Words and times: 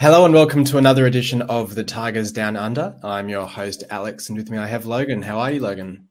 Hello 0.00 0.24
and 0.24 0.32
welcome 0.32 0.64
to 0.64 0.78
another 0.78 1.06
edition 1.06 1.42
of 1.42 1.74
the 1.74 1.84
Tigers 1.84 2.30
Down 2.30 2.56
Under. 2.56 2.96
I'm 3.02 3.28
your 3.28 3.46
host, 3.46 3.84
Alex, 3.90 4.28
and 4.28 4.38
with 4.38 4.50
me 4.50 4.58
I 4.58 4.66
have 4.66 4.86
Logan. 4.86 5.22
How 5.22 5.38
are 5.40 5.50
you, 5.50 5.60
Logan? 5.60 6.08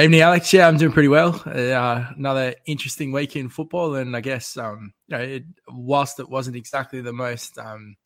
Evening, 0.00 0.20
Alex. 0.20 0.52
Yeah, 0.52 0.68
I'm 0.68 0.76
doing 0.76 0.92
pretty 0.92 1.08
well. 1.08 1.42
Uh, 1.46 2.06
another 2.16 2.54
interesting 2.66 3.12
week 3.12 3.34
in 3.34 3.48
football, 3.48 3.94
and 3.94 4.16
I 4.16 4.20
guess 4.20 4.56
um, 4.56 4.92
you 5.08 5.16
know, 5.16 5.22
it, 5.22 5.44
whilst 5.68 6.20
it 6.20 6.28
wasn't 6.28 6.56
exactly 6.56 7.00
the 7.00 7.12
most 7.12 7.58
um, 7.58 7.96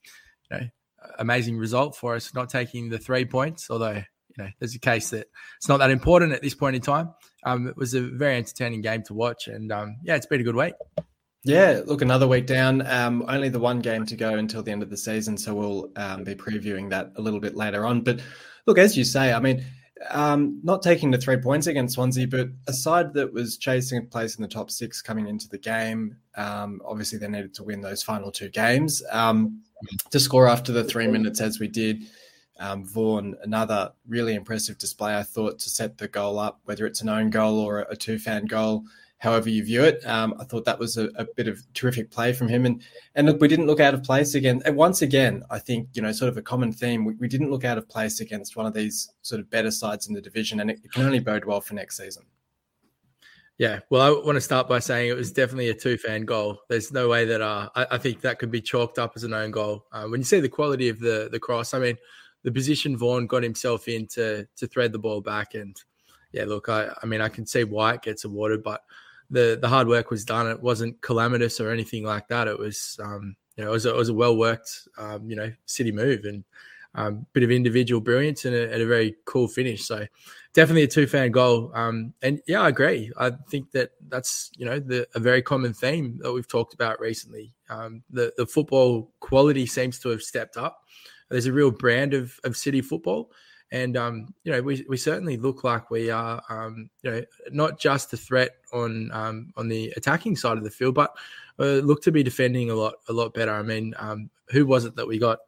you 0.50 0.56
know 0.56 0.66
amazing 1.18 1.58
result 1.58 1.96
for 1.96 2.14
us, 2.14 2.34
not 2.34 2.48
taking 2.48 2.90
the 2.90 2.98
three 2.98 3.24
points, 3.24 3.70
although 3.70 3.96
you 3.96 4.36
know 4.38 4.48
there's 4.58 4.74
a 4.74 4.78
case 4.78 5.10
that 5.10 5.26
it's 5.56 5.68
not 5.68 5.78
that 5.78 5.90
important 5.90 6.32
at 6.32 6.42
this 6.42 6.54
point 6.54 6.76
in 6.76 6.82
time. 6.82 7.12
Um, 7.44 7.66
it 7.66 7.76
was 7.76 7.94
a 7.94 8.02
very 8.02 8.36
entertaining 8.36 8.82
game 8.82 9.02
to 9.04 9.14
watch, 9.14 9.48
and 9.48 9.72
um, 9.72 9.96
yeah, 10.02 10.16
it's 10.16 10.26
been 10.26 10.40
a 10.40 10.44
good 10.44 10.56
week. 10.56 10.74
Yeah, 11.44 11.80
look, 11.86 12.02
another 12.02 12.28
week 12.28 12.46
down. 12.46 12.86
Um, 12.86 13.24
only 13.26 13.48
the 13.48 13.58
one 13.58 13.80
game 13.80 14.04
to 14.06 14.16
go 14.16 14.34
until 14.34 14.62
the 14.62 14.72
end 14.72 14.82
of 14.82 14.90
the 14.90 14.96
season, 14.96 15.38
so 15.38 15.54
we'll 15.54 15.90
um, 15.96 16.22
be 16.22 16.34
previewing 16.34 16.90
that 16.90 17.12
a 17.16 17.22
little 17.22 17.40
bit 17.40 17.56
later 17.56 17.86
on. 17.86 18.02
But 18.02 18.20
look, 18.66 18.76
as 18.76 18.96
you 18.96 19.04
say, 19.04 19.32
I 19.32 19.40
mean, 19.40 19.64
um, 20.10 20.60
not 20.62 20.82
taking 20.82 21.10
the 21.10 21.18
three 21.18 21.38
points 21.38 21.66
against 21.66 21.94
Swansea, 21.94 22.26
but 22.26 22.48
a 22.66 22.74
side 22.74 23.14
that 23.14 23.32
was 23.32 23.56
chasing 23.56 23.98
a 23.98 24.02
place 24.02 24.36
in 24.36 24.42
the 24.42 24.48
top 24.48 24.70
six 24.70 25.00
coming 25.00 25.28
into 25.28 25.48
the 25.48 25.58
game. 25.58 26.16
Um, 26.36 26.82
obviously, 26.84 27.18
they 27.18 27.28
needed 27.28 27.54
to 27.54 27.64
win 27.64 27.80
those 27.80 28.02
final 28.02 28.30
two 28.30 28.50
games 28.50 29.02
um, 29.10 29.62
to 30.10 30.20
score 30.20 30.46
after 30.46 30.72
the 30.72 30.84
three 30.84 31.06
minutes, 31.06 31.40
as 31.40 31.58
we 31.58 31.68
did. 31.68 32.04
Um, 32.58 32.84
Vaughan, 32.84 33.34
another 33.42 33.92
really 34.06 34.34
impressive 34.34 34.76
display, 34.76 35.16
I 35.16 35.22
thought, 35.22 35.58
to 35.60 35.70
set 35.70 35.96
the 35.96 36.08
goal 36.08 36.38
up, 36.38 36.60
whether 36.64 36.84
it's 36.84 37.00
an 37.00 37.08
own 37.08 37.30
goal 37.30 37.58
or 37.58 37.80
a 37.80 37.96
Tufan 37.96 38.46
goal 38.46 38.84
however 39.20 39.50
you 39.50 39.62
view 39.62 39.84
it. 39.84 40.04
Um, 40.06 40.34
I 40.40 40.44
thought 40.44 40.64
that 40.64 40.78
was 40.78 40.96
a, 40.96 41.10
a, 41.14 41.26
bit 41.36 41.46
of 41.46 41.62
terrific 41.74 42.10
play 42.10 42.32
from 42.32 42.48
him, 42.48 42.66
and 42.66 42.82
and 43.14 43.26
look, 43.26 43.40
we 43.40 43.48
didn't 43.48 43.66
look 43.66 43.78
out 43.78 43.94
of 43.94 44.02
place 44.02 44.34
again. 44.34 44.60
And 44.64 44.76
once 44.76 45.02
again, 45.02 45.44
I 45.50 45.58
think 45.58 45.88
you 45.92 46.02
know, 46.02 46.10
sort 46.10 46.30
of 46.30 46.36
a 46.36 46.42
common 46.42 46.72
theme. 46.72 47.04
We, 47.04 47.14
we 47.14 47.28
didn't 47.28 47.50
look 47.50 47.64
out 47.64 47.78
of 47.78 47.88
place 47.88 48.20
against 48.20 48.56
one 48.56 48.66
of 48.66 48.74
these 48.74 49.12
sort 49.22 49.40
of 49.40 49.50
better 49.50 49.70
sides 49.70 50.08
in 50.08 50.14
the 50.14 50.20
division, 50.20 50.60
and 50.60 50.70
it, 50.70 50.80
it 50.82 50.92
can 50.92 51.04
only 51.04 51.20
bode 51.20 51.44
well 51.44 51.60
for 51.60 51.74
next 51.74 51.98
season. 51.98 52.24
Yeah, 53.58 53.80
well, 53.90 54.00
I 54.00 54.24
want 54.24 54.36
to 54.36 54.40
start 54.40 54.70
by 54.70 54.78
saying 54.78 55.10
it 55.10 55.16
was 55.16 55.32
definitely 55.32 55.68
a 55.68 55.74
Tufan 55.74 56.24
goal. 56.24 56.58
There's 56.70 56.90
no 56.90 57.10
way 57.10 57.26
that 57.26 57.42
uh, 57.42 57.68
I, 57.74 57.86
I, 57.90 57.98
think 57.98 58.22
that 58.22 58.38
could 58.38 58.50
be 58.50 58.62
chalked 58.62 58.98
up 58.98 59.12
as 59.16 59.24
an 59.24 59.34
own 59.34 59.50
goal. 59.50 59.84
Uh, 59.92 60.04
when 60.04 60.20
you 60.20 60.24
see 60.24 60.40
the 60.40 60.48
quality 60.48 60.88
of 60.88 60.98
the 60.98 61.28
the 61.30 61.38
cross, 61.38 61.74
I 61.74 61.78
mean, 61.78 61.98
the 62.42 62.50
position 62.50 62.96
Vaughan 62.96 63.26
got 63.26 63.42
himself 63.42 63.86
in 63.86 64.06
to 64.14 64.48
to 64.56 64.66
thread 64.66 64.92
the 64.92 64.98
ball 64.98 65.20
back, 65.20 65.52
and 65.52 65.76
yeah, 66.32 66.44
look, 66.46 66.70
I, 66.70 66.88
I 67.02 67.06
mean, 67.06 67.20
I 67.20 67.28
can 67.28 67.44
see 67.44 67.64
why 67.64 67.92
it 67.94 68.02
gets 68.02 68.24
awarded, 68.24 68.62
but 68.62 68.80
the 69.30 69.58
the 69.60 69.68
hard 69.68 69.88
work 69.88 70.10
was 70.10 70.24
done. 70.24 70.48
It 70.48 70.60
wasn't 70.60 71.00
calamitous 71.02 71.60
or 71.60 71.70
anything 71.70 72.04
like 72.04 72.28
that. 72.28 72.48
It 72.48 72.58
was 72.58 72.98
um, 73.02 73.36
you 73.56 73.64
know 73.64 73.70
it 73.70 73.72
was 73.72 73.86
a, 73.86 73.90
it 73.90 73.96
was 73.96 74.08
a 74.08 74.14
well 74.14 74.36
worked 74.36 74.88
um, 74.98 75.28
you 75.28 75.36
know 75.36 75.52
city 75.66 75.92
move 75.92 76.24
and 76.24 76.44
um, 76.94 77.26
bit 77.32 77.44
of 77.44 77.50
individual 77.50 78.00
brilliance 78.00 78.44
and 78.44 78.54
a, 78.54 78.72
and 78.72 78.82
a, 78.82 78.86
very 78.86 79.14
cool 79.24 79.46
finish. 79.46 79.84
So 79.84 80.06
definitely 80.54 80.82
a 80.82 80.88
Tufan 80.88 81.30
goal. 81.30 81.70
Um, 81.72 82.12
and 82.22 82.40
yeah, 82.48 82.62
I 82.62 82.68
agree. 82.68 83.12
I 83.16 83.30
think 83.48 83.70
that 83.72 83.90
that's 84.08 84.50
you 84.56 84.66
know 84.66 84.80
the, 84.80 85.06
a 85.14 85.20
very 85.20 85.42
common 85.42 85.72
theme 85.72 86.18
that 86.22 86.32
we've 86.32 86.48
talked 86.48 86.74
about 86.74 87.00
recently. 87.00 87.54
Um, 87.68 88.02
the 88.10 88.32
the 88.36 88.46
football 88.46 89.12
quality 89.20 89.66
seems 89.66 89.98
to 90.00 90.08
have 90.08 90.22
stepped 90.22 90.56
up. 90.56 90.82
There's 91.28 91.46
a 91.46 91.52
real 91.52 91.70
brand 91.70 92.14
of 92.14 92.38
of 92.44 92.56
city 92.56 92.80
football. 92.80 93.30
And 93.72 93.96
um, 93.96 94.34
you 94.42 94.52
know, 94.52 94.62
we, 94.62 94.84
we 94.88 94.96
certainly 94.96 95.36
look 95.36 95.62
like 95.62 95.90
we 95.90 96.10
are, 96.10 96.42
um, 96.48 96.90
you 97.02 97.10
know, 97.10 97.22
not 97.52 97.78
just 97.78 98.12
a 98.12 98.16
threat 98.16 98.56
on 98.72 99.10
um, 99.12 99.52
on 99.56 99.68
the 99.68 99.92
attacking 99.96 100.36
side 100.36 100.58
of 100.58 100.64
the 100.64 100.70
field, 100.70 100.94
but 100.94 101.16
uh, 101.58 101.78
look 101.84 102.02
to 102.02 102.12
be 102.12 102.22
defending 102.22 102.70
a 102.70 102.74
lot 102.74 102.94
a 103.08 103.12
lot 103.12 103.32
better. 103.32 103.52
I 103.52 103.62
mean, 103.62 103.94
um, 103.98 104.28
who 104.50 104.66
was 104.66 104.84
it 104.84 104.96
that 104.96 105.06
we 105.06 105.18
got 105.18 105.38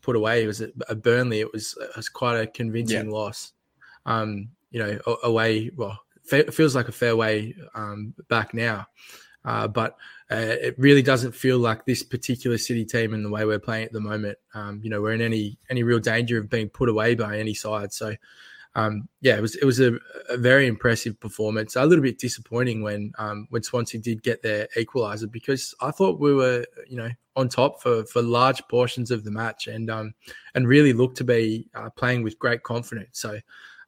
put 0.00 0.16
away? 0.16 0.42
It 0.42 0.48
was 0.48 0.60
it 0.60 0.74
a 0.88 0.94
Burnley? 0.94 1.40
It 1.40 1.52
was 1.52 1.76
it 1.80 1.96
was 1.96 2.08
quite 2.08 2.40
a 2.40 2.46
convincing 2.46 3.06
yeah. 3.06 3.12
loss. 3.12 3.52
Um, 4.06 4.48
you 4.72 4.80
know, 4.80 4.98
away. 5.22 5.70
Well, 5.76 6.00
it 6.32 6.54
feels 6.54 6.74
like 6.74 6.88
a 6.88 6.92
fair 6.92 7.14
way 7.14 7.54
um, 7.74 8.14
back 8.28 8.54
now. 8.54 8.86
Uh, 9.44 9.68
but 9.68 9.96
uh, 10.32 10.56
it 10.60 10.74
really 10.78 11.02
doesn't 11.02 11.32
feel 11.32 11.58
like 11.58 11.84
this 11.84 12.02
particular 12.02 12.56
City 12.56 12.86
team 12.86 13.12
and 13.12 13.22
the 13.22 13.28
way 13.28 13.44
we're 13.44 13.58
playing 13.58 13.84
at 13.84 13.92
the 13.92 14.00
moment. 14.00 14.38
Um, 14.54 14.80
you 14.82 14.88
know, 14.88 15.02
we're 15.02 15.12
in 15.12 15.20
any 15.20 15.58
any 15.68 15.82
real 15.82 15.98
danger 15.98 16.38
of 16.38 16.48
being 16.48 16.70
put 16.70 16.88
away 16.88 17.14
by 17.14 17.38
any 17.38 17.52
side. 17.52 17.92
So, 17.92 18.14
um, 18.74 19.08
yeah, 19.20 19.36
it 19.36 19.42
was 19.42 19.56
it 19.56 19.66
was 19.66 19.78
a, 19.78 19.98
a, 20.30 20.38
very 20.38 20.66
impressive 20.66 21.20
performance. 21.20 21.76
A 21.76 21.84
little 21.84 22.02
bit 22.02 22.18
disappointing 22.18 22.82
when 22.82 23.12
um, 23.18 23.46
when 23.50 23.62
Swansea 23.62 24.00
did 24.00 24.22
get 24.22 24.42
their 24.42 24.68
equaliser 24.74 25.30
because 25.30 25.74
I 25.82 25.90
thought 25.90 26.18
we 26.18 26.32
were 26.32 26.64
you 26.88 26.96
know 26.96 27.10
on 27.36 27.50
top 27.50 27.82
for 27.82 28.06
for 28.06 28.22
large 28.22 28.66
portions 28.68 29.10
of 29.10 29.24
the 29.24 29.30
match 29.30 29.66
and 29.66 29.90
um, 29.90 30.14
and 30.54 30.66
really 30.66 30.94
looked 30.94 31.18
to 31.18 31.24
be 31.24 31.68
uh, 31.74 31.90
playing 31.90 32.22
with 32.22 32.38
great 32.38 32.62
confidence. 32.62 33.20
So 33.20 33.38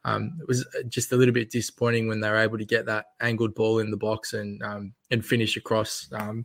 um, 0.05 0.37
it 0.41 0.47
was 0.47 0.67
uh, 0.67 0.83
just 0.89 1.13
a 1.13 1.17
little 1.17 1.33
bit 1.33 1.51
disappointing 1.51 2.09
when 2.09 2.21
they 2.21 2.29
were 2.29 2.37
able 2.37 2.59
to 2.59 2.65
get 2.65 2.87
that 2.87 3.07
angled 3.21 3.55
ball 3.55 3.79
in 3.79 3.91
the 3.91 3.97
box 3.97 4.35
and 4.35 4.63
um, 4.63 4.93
and 5.11 5.25
finish 5.25 5.57
across 5.57 6.09
um, 6.13 6.45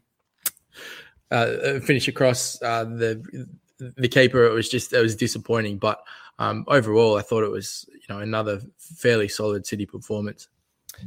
uh, 1.31 1.35
uh, 1.35 1.79
finish 1.81 2.07
across 2.07 2.61
uh, 2.61 2.85
the 2.85 3.47
the 3.77 4.07
keeper. 4.07 4.45
It 4.45 4.53
was 4.53 4.69
just 4.69 4.93
it 4.93 5.01
was 5.01 5.15
disappointing, 5.15 5.77
but 5.77 6.01
um, 6.39 6.63
overall, 6.67 7.17
I 7.17 7.21
thought 7.21 7.43
it 7.43 7.51
was 7.51 7.85
you 7.93 8.13
know 8.13 8.21
another 8.21 8.61
fairly 8.77 9.27
solid 9.27 9.65
City 9.65 9.85
performance. 9.85 10.47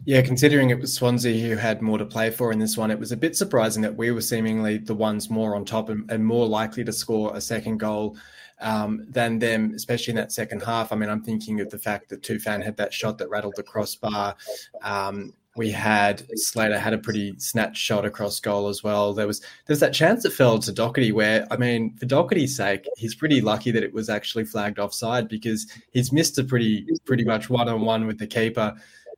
Yeah, 0.05 0.23
considering 0.23 0.71
it 0.71 0.79
was 0.79 0.95
Swansea 0.95 1.49
who 1.49 1.57
had 1.57 1.83
more 1.83 1.99
to 1.99 2.07
play 2.07 2.31
for 2.31 2.51
in 2.51 2.59
this 2.59 2.79
one, 2.79 2.91
it 2.91 2.99
was 2.99 3.12
a 3.12 3.17
bit 3.17 3.37
surprising 3.37 3.83
that 3.83 3.95
we 3.95 4.11
were 4.11 4.23
seemingly 4.23 4.79
the 4.79 4.95
ones 4.95 5.29
more 5.29 5.55
on 5.55 5.67
top 5.67 5.91
and, 5.91 6.11
and 6.11 6.25
more 6.25 6.47
likely 6.47 6.83
to 6.85 6.93
score 6.93 7.35
a 7.37 7.41
second 7.41 7.79
goal 7.79 8.17
um, 8.62 9.05
than 9.09 9.39
them, 9.39 9.73
especially 9.75 10.12
in 10.12 10.17
that 10.17 10.33
second 10.33 10.62
half. 10.62 10.93
I 10.93 10.97
mean, 10.97 11.11
I'm 11.11 11.23
thinking 11.23 11.61
of 11.61 11.71
the 11.71 11.78
fact 11.78 12.09
that 12.09 12.23
Tufan 12.23 12.65
had 12.65 12.77
that 12.78 12.95
shot 12.95 13.19
that 13.19 13.28
rattled 13.28 13.55
the 13.56 13.62
crossbar. 13.62 14.37
Um, 14.83 15.34
we 15.55 15.71
had 15.71 16.27
Slater 16.39 16.78
had 16.78 16.95
a 16.95 16.99
pretty 16.99 17.34
snatch 17.39 17.77
shot 17.77 18.06
across 18.06 18.41
goal 18.41 18.69
as 18.69 18.83
well. 18.83 19.12
There 19.12 19.27
was 19.27 19.43
there's 19.67 19.81
that 19.81 19.93
chance 19.93 20.23
that 20.23 20.33
fell 20.33 20.59
to 20.59 20.73
Docherty 20.73 21.12
where 21.12 21.47
I 21.50 21.56
mean 21.56 21.95
for 21.97 22.06
Docherty's 22.06 22.56
sake, 22.56 22.89
he's 22.97 23.15
pretty 23.15 23.41
lucky 23.43 23.71
that 23.71 23.83
it 23.83 23.93
was 23.93 24.09
actually 24.09 24.47
flagged 24.47 24.79
offside 24.79 25.29
because 25.29 25.67
he's 25.91 26.11
missed 26.11 26.39
a 26.39 26.44
pretty 26.44 26.87
pretty 27.05 27.25
much 27.25 27.50
one 27.50 27.69
on 27.69 27.83
one 27.83 28.06
with 28.06 28.19
the 28.19 28.27
keeper. 28.27 28.75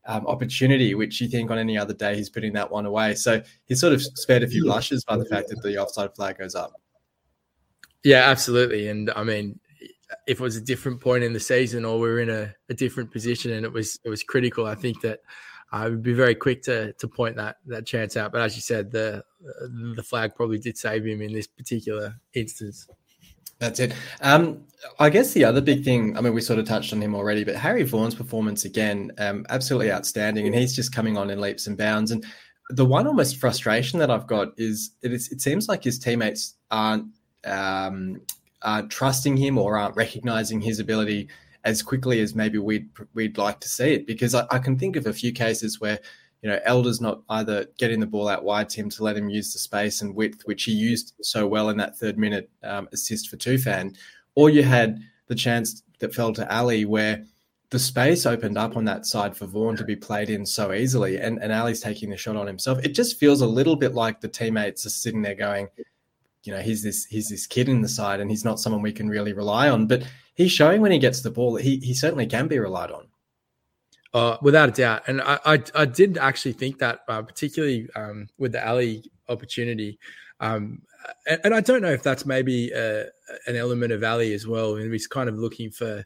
Um, 0.07 0.27
opportunity, 0.27 0.95
which 0.95 1.19
you 1.23 1.29
think 1.29 1.51
on 1.51 1.57
any 1.57 1.79
other 1.79 1.95
day 1.95 2.15
he's 2.15 2.29
putting 2.29 2.53
that 2.53 2.71
one 2.71 2.85
away. 2.85 3.15
So 3.15 3.41
he's 3.65 3.81
sort 3.81 3.95
of 3.95 4.03
spared 4.03 4.43
a 4.43 4.47
few 4.47 4.65
blushes 4.65 5.03
by 5.03 5.17
the 5.17 5.25
fact 5.25 5.49
that 5.49 5.63
the 5.63 5.79
offside 5.79 6.15
flag 6.15 6.37
goes 6.37 6.55
up. 6.55 6.75
Yeah, 8.05 8.29
absolutely. 8.31 8.89
And 8.89 9.11
I 9.17 9.25
mean, 9.25 9.59
if 10.27 10.39
it 10.39 10.43
was 10.43 10.57
a 10.57 10.61
different 10.61 11.01
point 11.01 11.25
in 11.25 11.33
the 11.33 11.41
season 11.41 11.85
or 11.85 11.99
we 11.99 12.09
are 12.09 12.21
in 12.21 12.31
a, 12.31 12.55
a 12.69 12.75
different 12.75 13.11
position 13.11 13.53
and 13.53 13.65
it 13.65 13.73
was 13.73 13.99
it 14.05 14.11
was 14.11 14.23
critical, 14.23 14.67
I 14.67 14.75
think 14.75 15.01
that 15.01 15.21
I 15.73 15.89
would 15.89 16.03
be 16.03 16.13
very 16.13 16.35
quick 16.35 16.63
to 16.63 16.93
to 16.93 17.09
point 17.09 17.37
that 17.37 17.57
that 17.67 17.87
chance 17.87 18.17
out. 18.17 18.31
But 18.31 18.43
as 18.43 18.55
you 18.55 18.63
said, 18.63 18.91
the 18.91 19.25
the 19.97 20.03
flag 20.03 20.35
probably 20.35 20.59
did 20.59 20.79
save 20.79 21.05
him 21.05 21.23
in 21.23 21.33
this 21.33 21.47
particular 21.47 22.15
instance. 22.35 22.87
That's 23.59 23.81
it. 23.81 23.95
Um, 24.21 24.65
I 24.99 25.09
guess 25.11 25.33
the 25.33 25.45
other 25.45 25.61
big 25.61 25.85
thing, 25.85 26.19
I 26.19 26.21
mean, 26.21 26.35
we 26.35 26.41
sort 26.41 26.59
of 26.59 26.67
touched 26.67 26.93
on 26.93 27.01
him 27.01 27.15
already, 27.15 27.45
but 27.45 27.55
Harry 27.55 27.85
Vaughan's 27.85 28.15
performance 28.15 28.65
again, 28.65 29.13
um, 29.19 29.47
absolutely 29.49 29.93
outstanding. 29.93 30.47
And 30.47 30.55
he's 30.55 30.75
just 30.75 30.93
coming 30.93 31.17
on 31.17 31.31
in 31.31 31.41
leaps 31.41 31.67
and 31.67 31.79
bounds. 31.79 32.11
And 32.11 32.27
the 32.71 32.85
one 32.85 33.07
almost 33.07 33.37
frustration 33.37 34.01
that 34.01 34.11
I've 34.11 34.27
got 34.27 34.49
is 34.59 34.91
it, 35.03 35.13
is, 35.13 35.31
it 35.31 35.41
seems 35.41 35.69
like 35.69 35.85
his 35.85 35.99
teammates 35.99 36.57
aren't 36.71 37.07
um, 37.45 38.21
aren't 38.63 38.91
trusting 38.91 39.37
him 39.37 39.59
or 39.59 39.77
aren't 39.77 39.97
recognizing 39.97 40.61
his 40.61 40.81
ability 40.81 41.29
as 41.65 41.83
quickly 41.83 42.21
as 42.21 42.35
maybe 42.35 42.59
we'd 42.59 42.89
we'd 43.15 43.39
like 43.39 43.61
to 43.61 43.69
see 43.69 43.95
it. 43.95 44.07
Because 44.07 44.35
I, 44.35 44.47
I 44.51 44.59
can 44.59 44.79
think 44.79 44.97
of 44.97 45.07
a 45.07 45.13
few 45.13 45.33
cases 45.33 45.81
where 45.81 45.99
you 46.43 46.51
know 46.51 46.61
Elder's 46.65 47.01
not 47.01 47.23
either 47.31 47.67
getting 47.79 48.01
the 48.01 48.07
ball 48.07 48.29
out 48.29 48.45
wide 48.45 48.69
to 48.71 48.81
him 48.81 48.91
to 48.91 49.03
let 49.03 49.17
him 49.17 49.29
use 49.29 49.53
the 49.53 49.59
space 49.59 50.03
and 50.03 50.15
width, 50.15 50.43
which 50.45 50.65
he 50.65 50.73
used 50.73 51.15
so 51.23 51.47
well 51.47 51.71
in 51.71 51.77
that 51.79 51.97
third 51.97 52.19
minute 52.19 52.51
um, 52.63 52.89
assist 52.93 53.29
for 53.29 53.37
Tufan, 53.37 53.97
or 54.35 54.51
you 54.51 54.63
had 54.63 55.01
the 55.27 55.35
chance 55.35 55.83
that 56.01 56.15
fell 56.15 56.33
to 56.35 56.55
Ali 56.55 56.85
where 56.85 57.25
the 57.71 57.79
space 57.79 58.27
opened 58.27 58.59
up 58.59 58.77
on 58.77 58.85
that 58.85 59.07
side 59.07 59.37
for 59.37 59.47
Vaughan 59.47 59.77
to 59.77 59.85
be 59.85 59.97
played 59.97 60.31
in 60.31 60.47
so 60.47 60.73
easily, 60.73 61.19
and, 61.19 61.43
and 61.43 61.53
Ali's 61.53 61.81
taking 61.81 62.11
the 62.11 62.17
shot 62.17 62.37
on 62.37 62.47
himself. 62.47 62.79
It 62.85 62.95
just 62.95 63.19
feels 63.19 63.41
a 63.41 63.47
little 63.47 63.75
bit 63.75 63.95
like 63.95 64.21
the 64.21 64.29
teammates 64.29 64.87
are 64.87 64.91
sitting 64.91 65.23
there 65.23 65.35
going, 65.35 65.69
you 66.45 66.53
know 66.53 66.61
he's 66.61 66.83
this 66.83 67.05
he's 67.07 67.29
this 67.29 67.47
kid 67.47 67.69
in 67.69 67.83
the 67.83 67.89
side 67.89 68.21
and 68.21 68.31
he's 68.31 68.45
not 68.45 68.61
someone 68.61 68.83
we 68.83 68.93
can 68.93 69.09
really 69.09 69.33
rely 69.33 69.69
on 69.69 69.87
but 69.87 70.07
he's 70.35 70.53
showing 70.53 70.81
when 70.81 70.93
he 70.93 70.99
gets 70.99 71.21
the 71.21 71.31
ball 71.31 71.53
that 71.53 71.65
he, 71.65 71.77
he 71.79 71.95
certainly 71.95 72.27
can 72.27 72.47
be 72.49 72.59
relied 72.59 72.91
on 72.91 73.07
uh, 74.13 74.37
without 74.43 74.69
a 74.69 74.73
doubt 74.73 75.03
and 75.07 75.21
i 75.23 75.39
i, 75.45 75.63
I 75.75 75.85
did 75.85 76.19
actually 76.19 76.53
think 76.53 76.79
that 76.79 77.01
uh, 77.09 77.23
particularly 77.23 77.89
um, 77.97 78.29
with 78.39 78.53
the 78.53 78.67
Ali 78.67 79.11
opportunity 79.29 79.99
um, 80.41 80.83
and, 81.27 81.41
and, 81.45 81.55
i 81.55 81.61
don't 81.61 81.83
know 81.83 81.93
if 81.93 82.03
that's 82.03 82.27
maybe 82.27 82.73
uh, 82.75 83.05
an 83.47 83.57
element 83.57 83.93
of 83.93 84.05
Ali 84.05 84.35
as 84.35 84.47
well 84.47 84.77
and 84.77 84.93
he's 84.93 85.07
kind 85.07 85.29
of 85.29 85.37
looking 85.37 85.71
for 85.71 86.05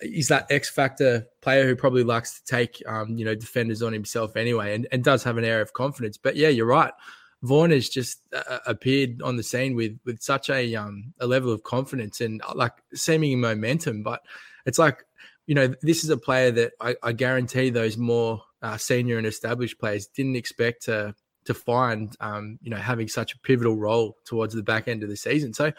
he's 0.00 0.28
that 0.28 0.46
X 0.50 0.68
factor 0.68 1.26
player 1.40 1.66
who 1.66 1.76
probably 1.76 2.04
likes 2.04 2.40
to 2.40 2.44
take 2.44 2.82
um, 2.86 3.16
you 3.16 3.24
know 3.24 3.34
defenders 3.34 3.82
on 3.82 3.92
himself 3.92 4.36
anyway, 4.36 4.74
and, 4.74 4.86
and 4.92 5.02
does 5.02 5.22
have 5.24 5.38
an 5.38 5.44
air 5.44 5.60
of 5.60 5.72
confidence. 5.72 6.16
But 6.16 6.36
yeah, 6.36 6.48
you're 6.48 6.66
right. 6.66 6.92
Vaughan 7.44 7.72
has 7.72 7.90
just 7.90 8.20
uh, 8.32 8.58
appeared 8.66 9.20
on 9.22 9.36
the 9.36 9.42
scene 9.42 9.74
with 9.74 9.98
with 10.04 10.22
such 10.22 10.48
a 10.48 10.74
um 10.74 11.12
a 11.20 11.26
level 11.26 11.52
of 11.52 11.62
confidence 11.62 12.20
and 12.20 12.40
uh, 12.42 12.52
like 12.54 12.72
seeming 12.94 13.40
momentum. 13.40 14.02
But 14.02 14.22
it's 14.64 14.78
like 14.78 15.04
you 15.46 15.54
know 15.54 15.74
this 15.82 16.04
is 16.04 16.10
a 16.10 16.16
player 16.16 16.50
that 16.52 16.72
I, 16.80 16.96
I 17.02 17.12
guarantee 17.12 17.68
those 17.68 17.98
more 17.98 18.42
uh, 18.62 18.78
senior 18.78 19.18
and 19.18 19.26
established 19.26 19.78
players 19.78 20.06
didn't 20.06 20.36
expect 20.36 20.84
to 20.84 21.14
to 21.44 21.52
find 21.52 22.16
um, 22.20 22.58
you 22.62 22.70
know 22.70 22.78
having 22.78 23.08
such 23.08 23.34
a 23.34 23.38
pivotal 23.40 23.76
role 23.76 24.16
towards 24.24 24.54
the 24.54 24.62
back 24.62 24.88
end 24.88 25.02
of 25.02 25.10
the 25.10 25.16
season. 25.16 25.52
So 25.52 25.70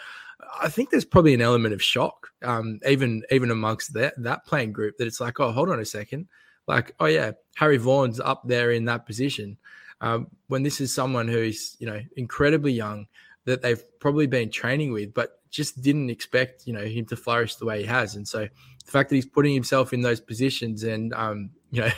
I 0.62 0.70
think 0.70 0.92
there's 0.92 1.06
probably 1.06 1.34
an 1.34 1.42
element 1.42 1.74
of 1.74 1.82
shock, 1.82 2.30
um, 2.44 2.80
even 2.88 3.24
even 3.32 3.50
amongst 3.50 3.94
that 3.94 4.14
that 4.22 4.46
playing 4.46 4.72
group, 4.72 4.98
that 4.98 5.08
it's 5.08 5.20
like, 5.20 5.40
oh, 5.40 5.52
hold 5.52 5.72
on 5.72 5.80
a 5.80 5.86
second, 5.86 6.28
like, 6.68 6.94
oh 7.00 7.08
yeah, 7.08 7.32
Harry 7.56 7.78
Vaughan's 7.78 8.20
up 8.20 8.44
there 8.46 8.70
in 8.70 8.86
that 8.86 9.08
position 9.08 9.58
um, 10.02 10.28
when 10.48 10.64
this 10.64 10.82
is 10.82 10.94
someone 10.94 11.28
who's 11.28 11.76
you 11.80 11.88
know 11.88 12.02
incredibly 12.16 12.74
young 12.74 13.08
that 13.46 13.62
they've 13.62 13.84
probably 14.00 14.28
been 14.28 14.50
training 14.50 14.92
with, 14.92 15.14
but 15.14 15.40
just 15.52 15.82
didn't 15.82 16.10
expect 16.10 16.68
you 16.68 16.74
know 16.74 16.84
him 16.84 17.06
to 17.06 17.16
flourish 17.16 17.56
the 17.56 17.66
way 17.66 17.82
he 17.82 17.86
has. 17.86 18.16
And 18.16 18.28
so 18.28 18.48
the 18.86 18.92
fact 18.92 19.10
that 19.10 19.16
he's 19.16 19.26
putting 19.26 19.54
himself 19.54 19.94
in 19.94 20.02
those 20.02 20.20
positions 20.20 20.84
and 20.84 21.14
um, 21.14 21.52
you 21.72 21.82
know 21.82 21.92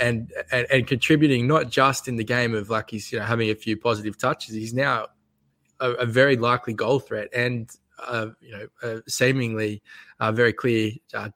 and, 0.00 0.32
and 0.50 0.66
and 0.70 0.86
contributing 0.86 1.46
not 1.46 1.68
just 1.68 2.08
in 2.08 2.16
the 2.16 2.24
game 2.24 2.54
of 2.54 2.70
like 2.70 2.90
he's 2.90 3.12
you 3.12 3.18
know 3.18 3.24
having 3.24 3.50
a 3.50 3.54
few 3.54 3.76
positive 3.76 4.18
touches, 4.18 4.54
he's 4.54 4.74
now 4.74 5.06
a, 5.80 5.90
a 5.92 6.06
very 6.06 6.36
likely 6.36 6.72
goal 6.72 7.00
threat 7.00 7.28
and 7.34 7.70
uh, 8.06 8.28
you 8.40 8.52
know 8.52 8.66
uh, 8.82 9.00
seemingly 9.06 9.82
uh, 10.20 10.32
very 10.32 10.52
clear 10.52 10.92
uh, 11.12 11.28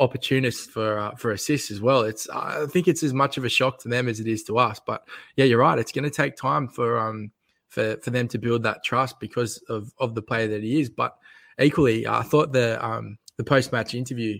opportunists 0.00 0.66
for 0.66 0.98
uh, 0.98 1.14
for 1.14 1.30
assists 1.30 1.70
as 1.70 1.80
well. 1.80 2.02
It's 2.02 2.28
I 2.30 2.66
think 2.66 2.88
it's 2.88 3.02
as 3.02 3.12
much 3.12 3.36
of 3.36 3.44
a 3.44 3.48
shock 3.48 3.78
to 3.80 3.88
them 3.88 4.08
as 4.08 4.18
it 4.18 4.26
is 4.26 4.42
to 4.44 4.58
us. 4.58 4.80
But 4.84 5.06
yeah, 5.36 5.44
you're 5.44 5.58
right. 5.58 5.78
It's 5.78 5.92
going 5.92 6.04
to 6.04 6.10
take 6.10 6.36
time 6.36 6.66
for 6.66 6.98
um 6.98 7.30
for 7.68 7.96
for 8.02 8.10
them 8.10 8.26
to 8.28 8.38
build 8.38 8.62
that 8.64 8.82
trust 8.82 9.20
because 9.20 9.58
of 9.68 9.92
of 9.98 10.14
the 10.14 10.22
player 10.22 10.48
that 10.48 10.62
he 10.62 10.80
is. 10.80 10.90
But 10.90 11.16
equally, 11.60 12.06
I 12.06 12.22
thought 12.22 12.52
the 12.52 12.84
um 12.84 13.18
the 13.36 13.44
post 13.44 13.72
match 13.72 13.94
interview. 13.94 14.38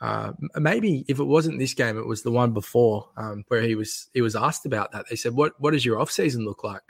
Uh, 0.00 0.32
maybe 0.56 1.04
if 1.08 1.18
it 1.18 1.24
wasn't 1.24 1.58
this 1.58 1.74
game, 1.74 1.98
it 1.98 2.06
was 2.06 2.22
the 2.22 2.30
one 2.30 2.54
before 2.54 3.10
um, 3.18 3.44
where 3.48 3.60
he 3.60 3.74
was 3.74 4.08
he 4.14 4.22
was 4.22 4.34
asked 4.34 4.64
about 4.64 4.92
that. 4.92 5.04
They 5.10 5.16
said, 5.16 5.34
"What 5.34 5.52
what 5.60 5.72
does 5.72 5.84
your 5.84 6.00
off 6.00 6.10
season 6.10 6.46
look 6.46 6.64
like?" 6.64 6.80